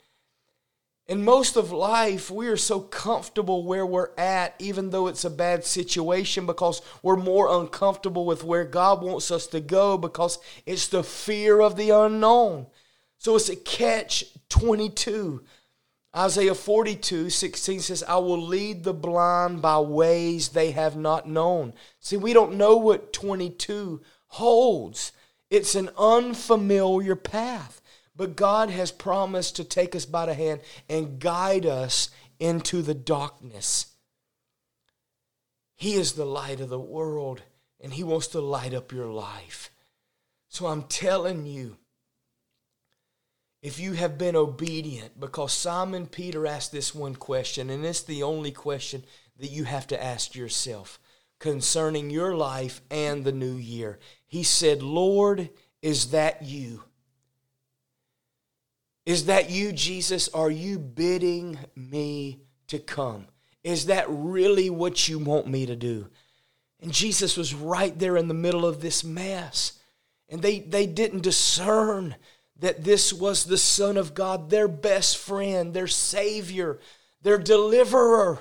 In 1.08 1.24
most 1.24 1.56
of 1.56 1.70
life, 1.70 2.30
we 2.32 2.48
are 2.48 2.56
so 2.56 2.80
comfortable 2.80 3.64
where 3.64 3.86
we're 3.86 4.10
at, 4.18 4.54
even 4.58 4.90
though 4.90 5.06
it's 5.06 5.24
a 5.24 5.30
bad 5.30 5.64
situation, 5.64 6.46
because 6.46 6.82
we're 7.00 7.16
more 7.16 7.60
uncomfortable 7.60 8.26
with 8.26 8.42
where 8.42 8.64
God 8.64 9.02
wants 9.02 9.30
us 9.30 9.46
to 9.48 9.60
go 9.60 9.96
because 9.96 10.38
it's 10.66 10.88
the 10.88 11.04
fear 11.04 11.60
of 11.60 11.76
the 11.76 11.90
unknown. 11.90 12.66
So 13.18 13.36
it's 13.36 13.48
a 13.48 13.56
catch 13.56 14.24
22. 14.48 15.44
Isaiah 16.16 16.54
42, 16.54 17.28
16 17.28 17.80
says, 17.80 18.02
I 18.02 18.16
will 18.16 18.40
lead 18.40 18.84
the 18.84 18.94
blind 18.94 19.60
by 19.60 19.78
ways 19.80 20.48
they 20.48 20.70
have 20.70 20.96
not 20.96 21.28
known. 21.28 21.74
See, 22.00 22.16
we 22.16 22.32
don't 22.32 22.56
know 22.56 22.76
what 22.76 23.12
22 23.12 24.00
holds, 24.28 25.12
it's 25.50 25.74
an 25.74 25.90
unfamiliar 25.98 27.16
path. 27.16 27.82
But 28.16 28.34
God 28.34 28.70
has 28.70 28.90
promised 28.90 29.56
to 29.56 29.64
take 29.64 29.94
us 29.94 30.06
by 30.06 30.26
the 30.26 30.34
hand 30.34 30.62
and 30.88 31.18
guide 31.18 31.66
us 31.66 32.08
into 32.40 32.80
the 32.80 32.94
darkness. 32.94 33.94
He 35.74 35.94
is 35.94 36.12
the 36.12 36.24
light 36.24 36.60
of 36.60 36.70
the 36.70 36.80
world, 36.80 37.42
and 37.78 37.92
He 37.92 38.02
wants 38.02 38.28
to 38.28 38.40
light 38.40 38.72
up 38.72 38.90
your 38.90 39.12
life. 39.12 39.70
So 40.48 40.66
I'm 40.66 40.84
telling 40.84 41.44
you, 41.44 41.76
if 43.66 43.80
you 43.80 43.94
have 43.94 44.16
been 44.16 44.36
obedient, 44.36 45.18
because 45.18 45.52
Simon 45.52 46.06
Peter 46.06 46.46
asked 46.46 46.70
this 46.70 46.94
one 46.94 47.16
question, 47.16 47.68
and 47.68 47.84
it's 47.84 48.02
the 48.02 48.22
only 48.22 48.52
question 48.52 49.02
that 49.40 49.50
you 49.50 49.64
have 49.64 49.88
to 49.88 50.00
ask 50.00 50.36
yourself 50.36 51.00
concerning 51.40 52.08
your 52.08 52.36
life 52.36 52.80
and 52.92 53.24
the 53.24 53.32
new 53.32 53.56
year. 53.56 53.98
He 54.24 54.44
said, 54.44 54.84
Lord, 54.84 55.50
is 55.82 56.12
that 56.12 56.42
you? 56.42 56.84
Is 59.04 59.26
that 59.26 59.50
you, 59.50 59.72
Jesus? 59.72 60.28
Are 60.28 60.48
you 60.48 60.78
bidding 60.78 61.58
me 61.74 62.42
to 62.68 62.78
come? 62.78 63.26
Is 63.64 63.86
that 63.86 64.06
really 64.08 64.70
what 64.70 65.08
you 65.08 65.18
want 65.18 65.48
me 65.48 65.66
to 65.66 65.74
do? 65.74 66.06
And 66.80 66.92
Jesus 66.92 67.36
was 67.36 67.52
right 67.52 67.98
there 67.98 68.16
in 68.16 68.28
the 68.28 68.32
middle 68.32 68.64
of 68.64 68.80
this 68.80 69.02
mess. 69.02 69.72
And 70.28 70.40
they, 70.40 70.60
they 70.60 70.86
didn't 70.86 71.24
discern 71.24 72.14
that 72.60 72.84
this 72.84 73.12
was 73.12 73.44
the 73.44 73.58
Son 73.58 73.96
of 73.96 74.14
God, 74.14 74.50
their 74.50 74.68
best 74.68 75.18
friend, 75.18 75.74
their 75.74 75.86
Savior, 75.86 76.78
their 77.22 77.38
deliverer. 77.38 78.38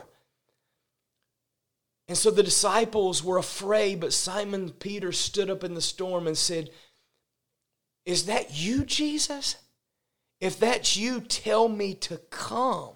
And 2.07 2.17
so 2.17 2.31
the 2.31 2.43
disciples 2.43 3.23
were 3.23 3.37
afraid, 3.37 3.99
but 3.99 4.13
Simon 4.13 4.69
Peter 4.69 5.11
stood 5.11 5.49
up 5.49 5.63
in 5.63 5.73
the 5.73 5.81
storm 5.81 6.27
and 6.27 6.37
said, 6.37 6.69
Is 8.05 8.27
that 8.27 8.55
you, 8.57 8.85
Jesus? 8.85 9.57
If 10.39 10.59
that's 10.59 10.95
you, 10.95 11.21
tell 11.21 11.67
me 11.67 11.95
to 11.95 12.17
come. 12.29 12.93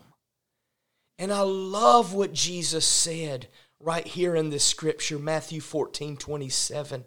And 1.17 1.33
I 1.33 1.41
love 1.41 2.13
what 2.13 2.33
Jesus 2.33 2.85
said 2.85 3.47
right 3.79 4.05
here 4.05 4.35
in 4.35 4.49
this 4.49 4.63
scripture, 4.63 5.19
Matthew 5.19 5.59
14 5.59 6.15
27. 6.15 7.05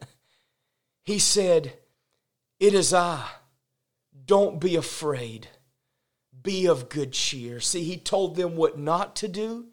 he 1.04 1.18
said, 1.18 1.72
It 2.62 2.74
is 2.74 2.94
I. 2.94 3.28
Don't 4.24 4.60
be 4.60 4.76
afraid. 4.76 5.48
Be 6.44 6.66
of 6.66 6.88
good 6.88 7.12
cheer. 7.12 7.58
See, 7.58 7.82
he 7.82 7.96
told 7.96 8.36
them 8.36 8.54
what 8.54 8.78
not 8.78 9.16
to 9.16 9.26
do, 9.26 9.66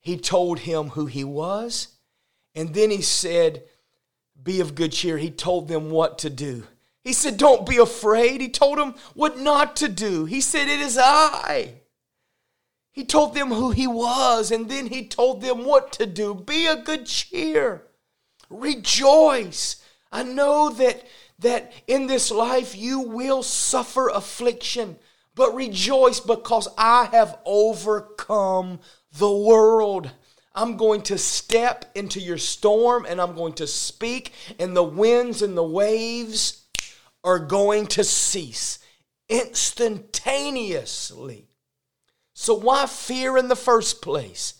he 0.00 0.16
told 0.16 0.58
him 0.58 0.88
who 0.88 1.06
he 1.06 1.22
was, 1.22 1.94
and 2.52 2.74
then 2.74 2.90
he 2.90 3.02
said, 3.02 3.62
Be 4.42 4.58
of 4.58 4.74
good 4.74 4.90
cheer. 4.90 5.16
He 5.16 5.30
told 5.30 5.68
them 5.68 5.90
what 5.90 6.18
to 6.18 6.28
do. 6.28 6.64
He 7.04 7.12
said, 7.12 7.36
Don't 7.36 7.68
be 7.68 7.76
afraid. 7.76 8.40
He 8.40 8.48
told 8.48 8.78
them 8.78 8.96
what 9.14 9.38
not 9.38 9.76
to 9.76 9.88
do. 9.88 10.24
He 10.24 10.40
said, 10.40 10.66
It 10.66 10.80
is 10.80 10.98
I. 11.00 11.74
He 12.90 13.04
told 13.04 13.36
them 13.36 13.50
who 13.50 13.70
he 13.70 13.86
was, 13.86 14.50
and 14.50 14.68
then 14.68 14.88
he 14.88 15.06
told 15.06 15.40
them 15.40 15.64
what 15.64 15.92
to 15.92 16.04
do. 16.06 16.34
Be 16.34 16.66
of 16.66 16.84
good 16.84 17.06
cheer. 17.06 17.84
Rejoice. 18.50 19.76
I 20.10 20.24
know 20.24 20.70
that, 20.70 21.04
that 21.38 21.72
in 21.86 22.06
this 22.06 22.30
life 22.30 22.76
you 22.76 23.00
will 23.00 23.42
suffer 23.42 24.08
affliction, 24.08 24.96
but 25.34 25.54
rejoice 25.54 26.20
because 26.20 26.68
I 26.78 27.08
have 27.12 27.38
overcome 27.44 28.80
the 29.18 29.32
world. 29.32 30.10
I'm 30.54 30.76
going 30.76 31.02
to 31.02 31.18
step 31.18 31.90
into 31.94 32.20
your 32.20 32.38
storm 32.38 33.04
and 33.08 33.20
I'm 33.20 33.34
going 33.34 33.54
to 33.54 33.66
speak, 33.66 34.32
and 34.58 34.76
the 34.76 34.84
winds 34.84 35.42
and 35.42 35.56
the 35.56 35.64
waves 35.64 36.62
are 37.24 37.40
going 37.40 37.88
to 37.88 38.04
cease 38.04 38.78
instantaneously. 39.28 41.48
So, 42.34 42.54
why 42.54 42.86
fear 42.86 43.36
in 43.36 43.48
the 43.48 43.56
first 43.56 44.00
place 44.02 44.54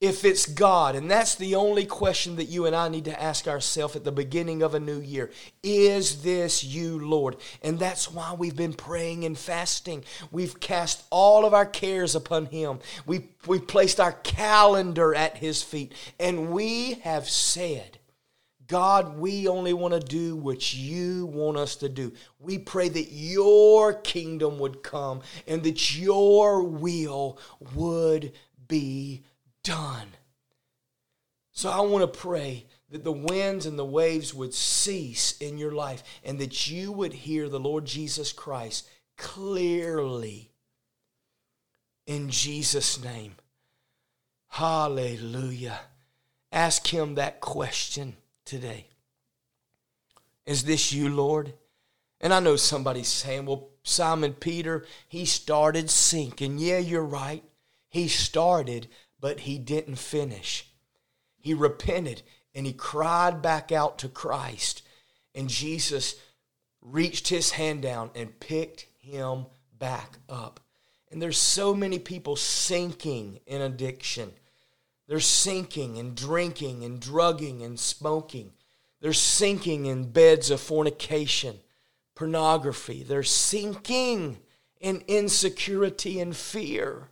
if 0.00 0.24
it's 0.24 0.46
God? 0.46 0.96
And 0.96 1.10
that's 1.10 1.34
the 1.34 1.54
only 1.54 1.84
question 1.84 2.36
that 2.36 2.44
you 2.44 2.66
and 2.66 2.74
I 2.74 2.88
need 2.88 3.04
to 3.04 3.22
ask 3.22 3.46
ourselves 3.46 3.96
at 3.96 4.04
the 4.04 4.12
beginning 4.12 4.62
of 4.62 4.74
a 4.74 4.80
new 4.80 5.00
year. 5.00 5.30
Is 5.62 6.22
this 6.22 6.64
you, 6.64 6.98
Lord? 6.98 7.36
And 7.62 7.78
that's 7.78 8.10
why 8.10 8.34
we've 8.34 8.56
been 8.56 8.72
praying 8.72 9.24
and 9.24 9.36
fasting. 9.36 10.04
We've 10.30 10.58
cast 10.58 11.04
all 11.10 11.44
of 11.44 11.52
our 11.52 11.66
cares 11.66 12.14
upon 12.14 12.46
Him, 12.46 12.80
we, 13.06 13.28
we've 13.46 13.66
placed 13.66 14.00
our 14.00 14.12
calendar 14.12 15.14
at 15.14 15.36
His 15.36 15.62
feet, 15.62 15.92
and 16.18 16.50
we 16.50 16.94
have 17.02 17.28
said, 17.28 17.98
God, 18.70 19.18
we 19.18 19.48
only 19.48 19.72
want 19.72 19.94
to 19.94 20.00
do 20.00 20.36
what 20.36 20.72
you 20.72 21.26
want 21.26 21.56
us 21.56 21.74
to 21.76 21.88
do. 21.88 22.12
We 22.38 22.56
pray 22.56 22.88
that 22.88 23.10
your 23.10 23.94
kingdom 23.94 24.60
would 24.60 24.84
come 24.84 25.22
and 25.48 25.64
that 25.64 25.98
your 25.98 26.62
will 26.62 27.40
would 27.74 28.30
be 28.68 29.24
done. 29.62 30.08
So 31.52 31.70
I 31.70 31.80
want 31.80 32.12
to 32.12 32.18
pray 32.18 32.66
that 32.90 33.04
the 33.04 33.12
winds 33.12 33.66
and 33.66 33.78
the 33.78 33.84
waves 33.84 34.34
would 34.34 34.54
cease 34.54 35.36
in 35.38 35.58
your 35.58 35.72
life 35.72 36.02
and 36.24 36.38
that 36.38 36.68
you 36.70 36.90
would 36.92 37.12
hear 37.12 37.48
the 37.48 37.60
Lord 37.60 37.84
Jesus 37.84 38.32
Christ 38.32 38.88
clearly 39.16 40.50
in 42.06 42.30
Jesus' 42.30 43.02
name. 43.02 43.34
Hallelujah. 44.48 45.80
Ask 46.50 46.86
him 46.88 47.14
that 47.14 47.40
question 47.40 48.16
today. 48.44 48.86
Is 50.46 50.64
this 50.64 50.92
you, 50.92 51.08
Lord? 51.08 51.52
And 52.20 52.34
I 52.34 52.40
know 52.40 52.56
somebody's 52.56 53.08
saying, 53.08 53.46
well, 53.46 53.68
Simon 53.82 54.34
Peter, 54.34 54.84
he 55.08 55.24
started 55.24 55.88
sinking. 55.88 56.58
Yeah, 56.58 56.78
you're 56.78 57.04
right. 57.04 57.44
He 57.88 58.08
started, 58.08 58.88
but 59.20 59.40
he 59.40 59.58
didn't 59.58 59.96
finish. 59.96 60.66
He 61.38 61.54
repented 61.54 62.22
and 62.54 62.66
he 62.66 62.72
cried 62.72 63.42
back 63.42 63.70
out 63.70 63.98
to 63.98 64.08
Christ. 64.08 64.82
And 65.34 65.48
Jesus 65.48 66.16
reached 66.80 67.28
his 67.28 67.52
hand 67.52 67.82
down 67.82 68.10
and 68.14 68.40
picked 68.40 68.86
him 68.98 69.46
back 69.78 70.18
up. 70.28 70.60
And 71.10 71.20
there's 71.20 71.38
so 71.38 71.74
many 71.74 71.98
people 71.98 72.36
sinking 72.36 73.40
in 73.46 73.60
addiction. 73.60 74.32
They're 75.08 75.20
sinking 75.20 75.98
and 75.98 76.16
drinking 76.16 76.84
and 76.84 77.00
drugging 77.00 77.62
and 77.62 77.78
smoking. 77.78 78.52
They're 79.00 79.12
sinking 79.12 79.86
in 79.86 80.12
beds 80.12 80.50
of 80.50 80.60
fornication, 80.60 81.58
pornography. 82.14 83.02
They're 83.02 83.22
sinking 83.22 84.38
in 84.80 85.02
insecurity 85.08 86.20
and 86.20 86.36
fear. 86.36 87.08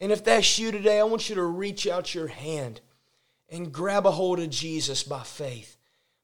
And 0.00 0.12
if 0.12 0.24
that's 0.24 0.58
you 0.58 0.70
today, 0.70 1.00
I 1.00 1.04
want 1.04 1.28
you 1.28 1.34
to 1.34 1.44
reach 1.44 1.86
out 1.86 2.14
your 2.14 2.28
hand 2.28 2.80
and 3.48 3.72
grab 3.72 4.06
a 4.06 4.10
hold 4.10 4.38
of 4.38 4.50
Jesus 4.50 5.02
by 5.02 5.22
faith 5.22 5.76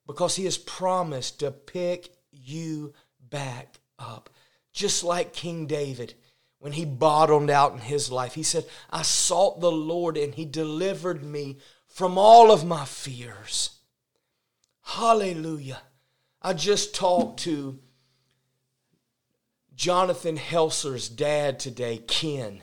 because 0.07 0.37
he 0.37 0.45
has 0.45 0.59
promised 0.59 1.41
to 1.41 1.51
pick 1.51 2.11
you 2.31 2.93
back 3.21 3.79
up. 3.99 4.31
Just 4.73 5.05
like 5.05 5.33
King 5.33 5.67
David 5.67 6.15
when 6.59 6.73
he 6.73 6.85
bottomed 6.85 7.51
out 7.51 7.73
in 7.73 7.79
his 7.79 8.11
life. 8.11 8.35
He 8.35 8.43
said, 8.43 8.65
I 8.91 9.03
sought 9.03 9.61
the 9.61 9.71
Lord 9.71 10.17
and 10.17 10.35
he 10.35 10.45
delivered 10.45 11.23
me 11.23 11.59
from 11.87 12.17
all 12.17 12.51
of 12.51 12.65
my 12.65 12.85
fears. 12.85 13.71
Hallelujah. 14.83 15.81
I 16.41 16.55
just 16.55 16.95
talked 16.95 17.41
to 17.41 17.79
Jonathan 19.75 20.37
Helser's 20.37 21.09
dad 21.09 21.59
today, 21.61 21.99
Ken. 21.99 22.63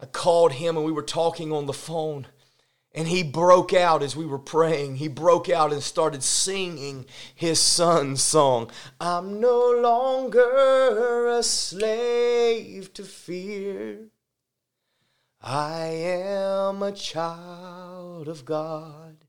I 0.00 0.06
called 0.06 0.52
him 0.52 0.76
and 0.76 0.86
we 0.86 0.92
were 0.92 1.02
talking 1.02 1.52
on 1.52 1.66
the 1.66 1.72
phone. 1.72 2.26
And 2.92 3.06
he 3.06 3.22
broke 3.22 3.72
out 3.72 4.02
as 4.02 4.16
we 4.16 4.26
were 4.26 4.38
praying. 4.38 4.96
He 4.96 5.06
broke 5.06 5.48
out 5.48 5.72
and 5.72 5.82
started 5.82 6.24
singing 6.24 7.06
his 7.34 7.60
son's 7.60 8.22
song. 8.22 8.70
I'm 9.00 9.38
no 9.38 9.70
longer 9.70 11.28
a 11.28 11.42
slave 11.42 12.92
to 12.94 13.04
fear. 13.04 14.08
I 15.40 15.86
am 15.86 16.82
a 16.82 16.92
child 16.92 18.26
of 18.26 18.44
God. 18.44 19.24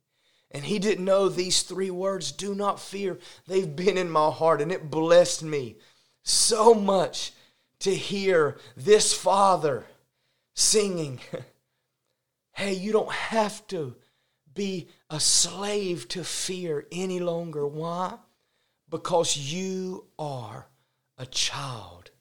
And 0.49 0.65
he 0.65 0.79
didn't 0.79 1.05
know 1.05 1.29
these 1.29 1.61
three 1.61 1.91
words 1.91 2.31
do 2.31 2.55
not 2.55 2.79
fear. 2.79 3.19
They've 3.47 3.73
been 3.73 3.97
in 3.97 4.09
my 4.09 4.31
heart, 4.31 4.61
and 4.61 4.71
it 4.71 4.91
blessed 4.91 5.43
me 5.43 5.77
so 6.23 6.73
much 6.73 7.31
to 7.79 7.95
hear 7.95 8.57
this 8.75 9.13
father 9.13 9.85
singing. 10.61 11.19
Hey, 12.53 12.73
you 12.73 12.91
don't 12.91 13.11
have 13.11 13.65
to 13.67 13.95
be 14.53 14.89
a 15.09 15.21
slave 15.21 16.07
to 16.09 16.23
fear 16.23 16.85
any 16.91 17.21
longer. 17.21 17.65
Why? 17.65 18.17
Because 18.89 19.37
you 19.37 20.05
are 20.19 20.67
a 21.17 21.25
child 21.25 22.11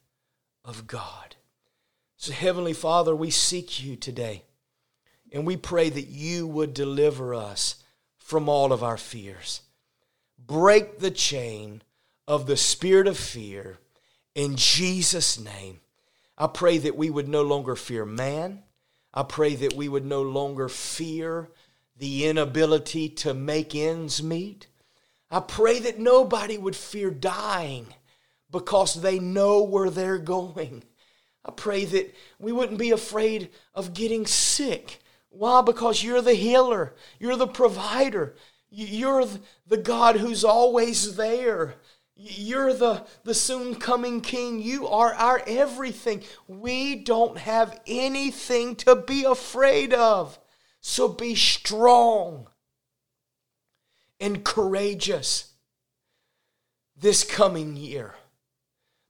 of 0.63 0.87
God. 0.87 1.35
So, 2.15 2.31
Heavenly 2.31 2.71
Father, 2.73 3.13
we 3.13 3.29
seek 3.29 3.83
you 3.83 3.97
today 3.97 4.43
and 5.33 5.45
we 5.45 5.57
pray 5.57 5.89
that 5.89 6.07
you 6.07 6.47
would 6.47 6.73
deliver 6.73 7.35
us 7.35 7.83
from 8.17 8.47
all 8.47 8.71
of 8.71 8.83
our 8.83 8.97
fears. 8.97 9.61
Break 10.39 10.99
the 10.99 11.11
chain 11.11 11.81
of 12.27 12.45
the 12.45 12.57
spirit 12.57 13.07
of 13.07 13.17
fear 13.17 13.79
in 14.33 14.55
Jesus' 14.55 15.37
name. 15.37 15.81
I 16.41 16.47
pray 16.47 16.79
that 16.79 16.97
we 16.97 17.11
would 17.11 17.27
no 17.27 17.43
longer 17.43 17.75
fear 17.75 18.03
man. 18.03 18.63
I 19.13 19.21
pray 19.21 19.53
that 19.57 19.75
we 19.75 19.87
would 19.87 20.07
no 20.07 20.23
longer 20.23 20.69
fear 20.69 21.51
the 21.95 22.25
inability 22.25 23.09
to 23.09 23.35
make 23.35 23.75
ends 23.75 24.23
meet. 24.23 24.65
I 25.29 25.41
pray 25.41 25.77
that 25.81 25.99
nobody 25.99 26.57
would 26.57 26.75
fear 26.75 27.11
dying 27.11 27.93
because 28.49 29.03
they 29.03 29.19
know 29.19 29.61
where 29.61 29.91
they're 29.91 30.17
going. 30.17 30.83
I 31.45 31.51
pray 31.51 31.85
that 31.85 32.15
we 32.39 32.51
wouldn't 32.51 32.79
be 32.79 32.89
afraid 32.89 33.51
of 33.75 33.93
getting 33.93 34.25
sick. 34.25 34.99
Why? 35.29 35.61
Because 35.61 36.03
you're 36.03 36.23
the 36.23 36.33
healer, 36.33 36.95
you're 37.19 37.35
the 37.37 37.45
provider, 37.45 38.35
you're 38.71 39.25
the 39.67 39.77
God 39.77 40.15
who's 40.15 40.43
always 40.43 41.17
there. 41.17 41.75
You're 42.15 42.73
the, 42.73 43.05
the 43.23 43.33
soon 43.33 43.75
coming 43.75 44.21
king. 44.21 44.61
You 44.61 44.87
are 44.87 45.13
our 45.13 45.41
everything. 45.47 46.23
We 46.47 46.95
don't 46.95 47.37
have 47.37 47.79
anything 47.87 48.75
to 48.77 48.95
be 48.95 49.23
afraid 49.23 49.93
of. 49.93 50.37
So 50.81 51.07
be 51.07 51.35
strong 51.35 52.47
and 54.19 54.43
courageous 54.43 55.53
this 56.95 57.23
coming 57.23 57.75
year. 57.75 58.15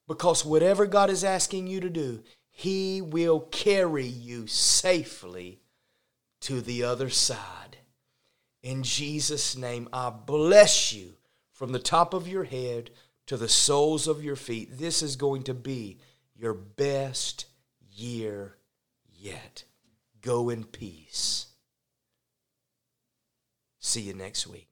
Because 0.07 0.45
whatever 0.45 0.85
God 0.85 1.09
is 1.09 1.23
asking 1.23 1.67
you 1.67 1.79
to 1.81 1.89
do, 1.89 2.23
He 2.49 3.01
will 3.01 3.41
carry 3.41 4.05
you 4.05 4.47
safely 4.47 5.61
to 6.41 6.61
the 6.61 6.83
other 6.83 7.09
side. 7.09 7.77
In 8.63 8.83
Jesus' 8.83 9.55
name, 9.55 9.89
I 9.91 10.09
bless 10.09 10.93
you 10.93 11.15
from 11.61 11.73
the 11.73 11.77
top 11.77 12.15
of 12.15 12.27
your 12.27 12.45
head 12.45 12.89
to 13.27 13.37
the 13.37 13.47
soles 13.47 14.07
of 14.07 14.23
your 14.23 14.35
feet. 14.35 14.79
This 14.79 15.03
is 15.03 15.15
going 15.15 15.43
to 15.43 15.53
be 15.53 15.99
your 16.35 16.55
best 16.55 17.45
year 17.93 18.57
yet. 19.07 19.65
Go 20.23 20.49
in 20.49 20.63
peace. 20.63 21.49
See 23.77 24.01
you 24.01 24.15
next 24.15 24.47
week. 24.47 24.69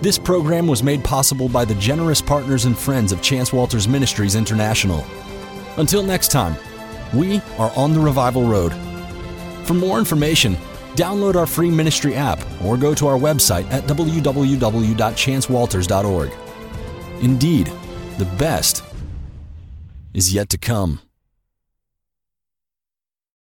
This 0.00 0.16
program 0.16 0.68
was 0.68 0.84
made 0.84 1.02
possible 1.02 1.48
by 1.48 1.64
the 1.64 1.74
generous 1.74 2.22
partners 2.22 2.66
and 2.66 2.78
friends 2.78 3.10
of 3.10 3.20
Chance 3.20 3.52
Walters 3.52 3.88
Ministries 3.88 4.36
International. 4.36 5.04
Until 5.76 6.04
next 6.04 6.30
time, 6.30 6.54
we 7.12 7.40
are 7.58 7.72
on 7.74 7.92
the 7.92 7.98
Revival 7.98 8.46
Road. 8.46 8.72
For 9.64 9.74
more 9.74 9.98
information, 9.98 10.56
download 10.94 11.34
our 11.36 11.46
free 11.46 11.70
ministry 11.70 12.14
app 12.14 12.40
or 12.64 12.76
go 12.76 12.94
to 12.94 13.06
our 13.06 13.18
website 13.18 13.70
at 13.70 13.84
www.chancewalters.org. 13.84 16.32
Indeed, 17.22 17.72
the 18.18 18.24
best 18.38 18.82
is 20.14 20.34
yet 20.34 20.48
to 20.50 20.58
come. 20.58 21.00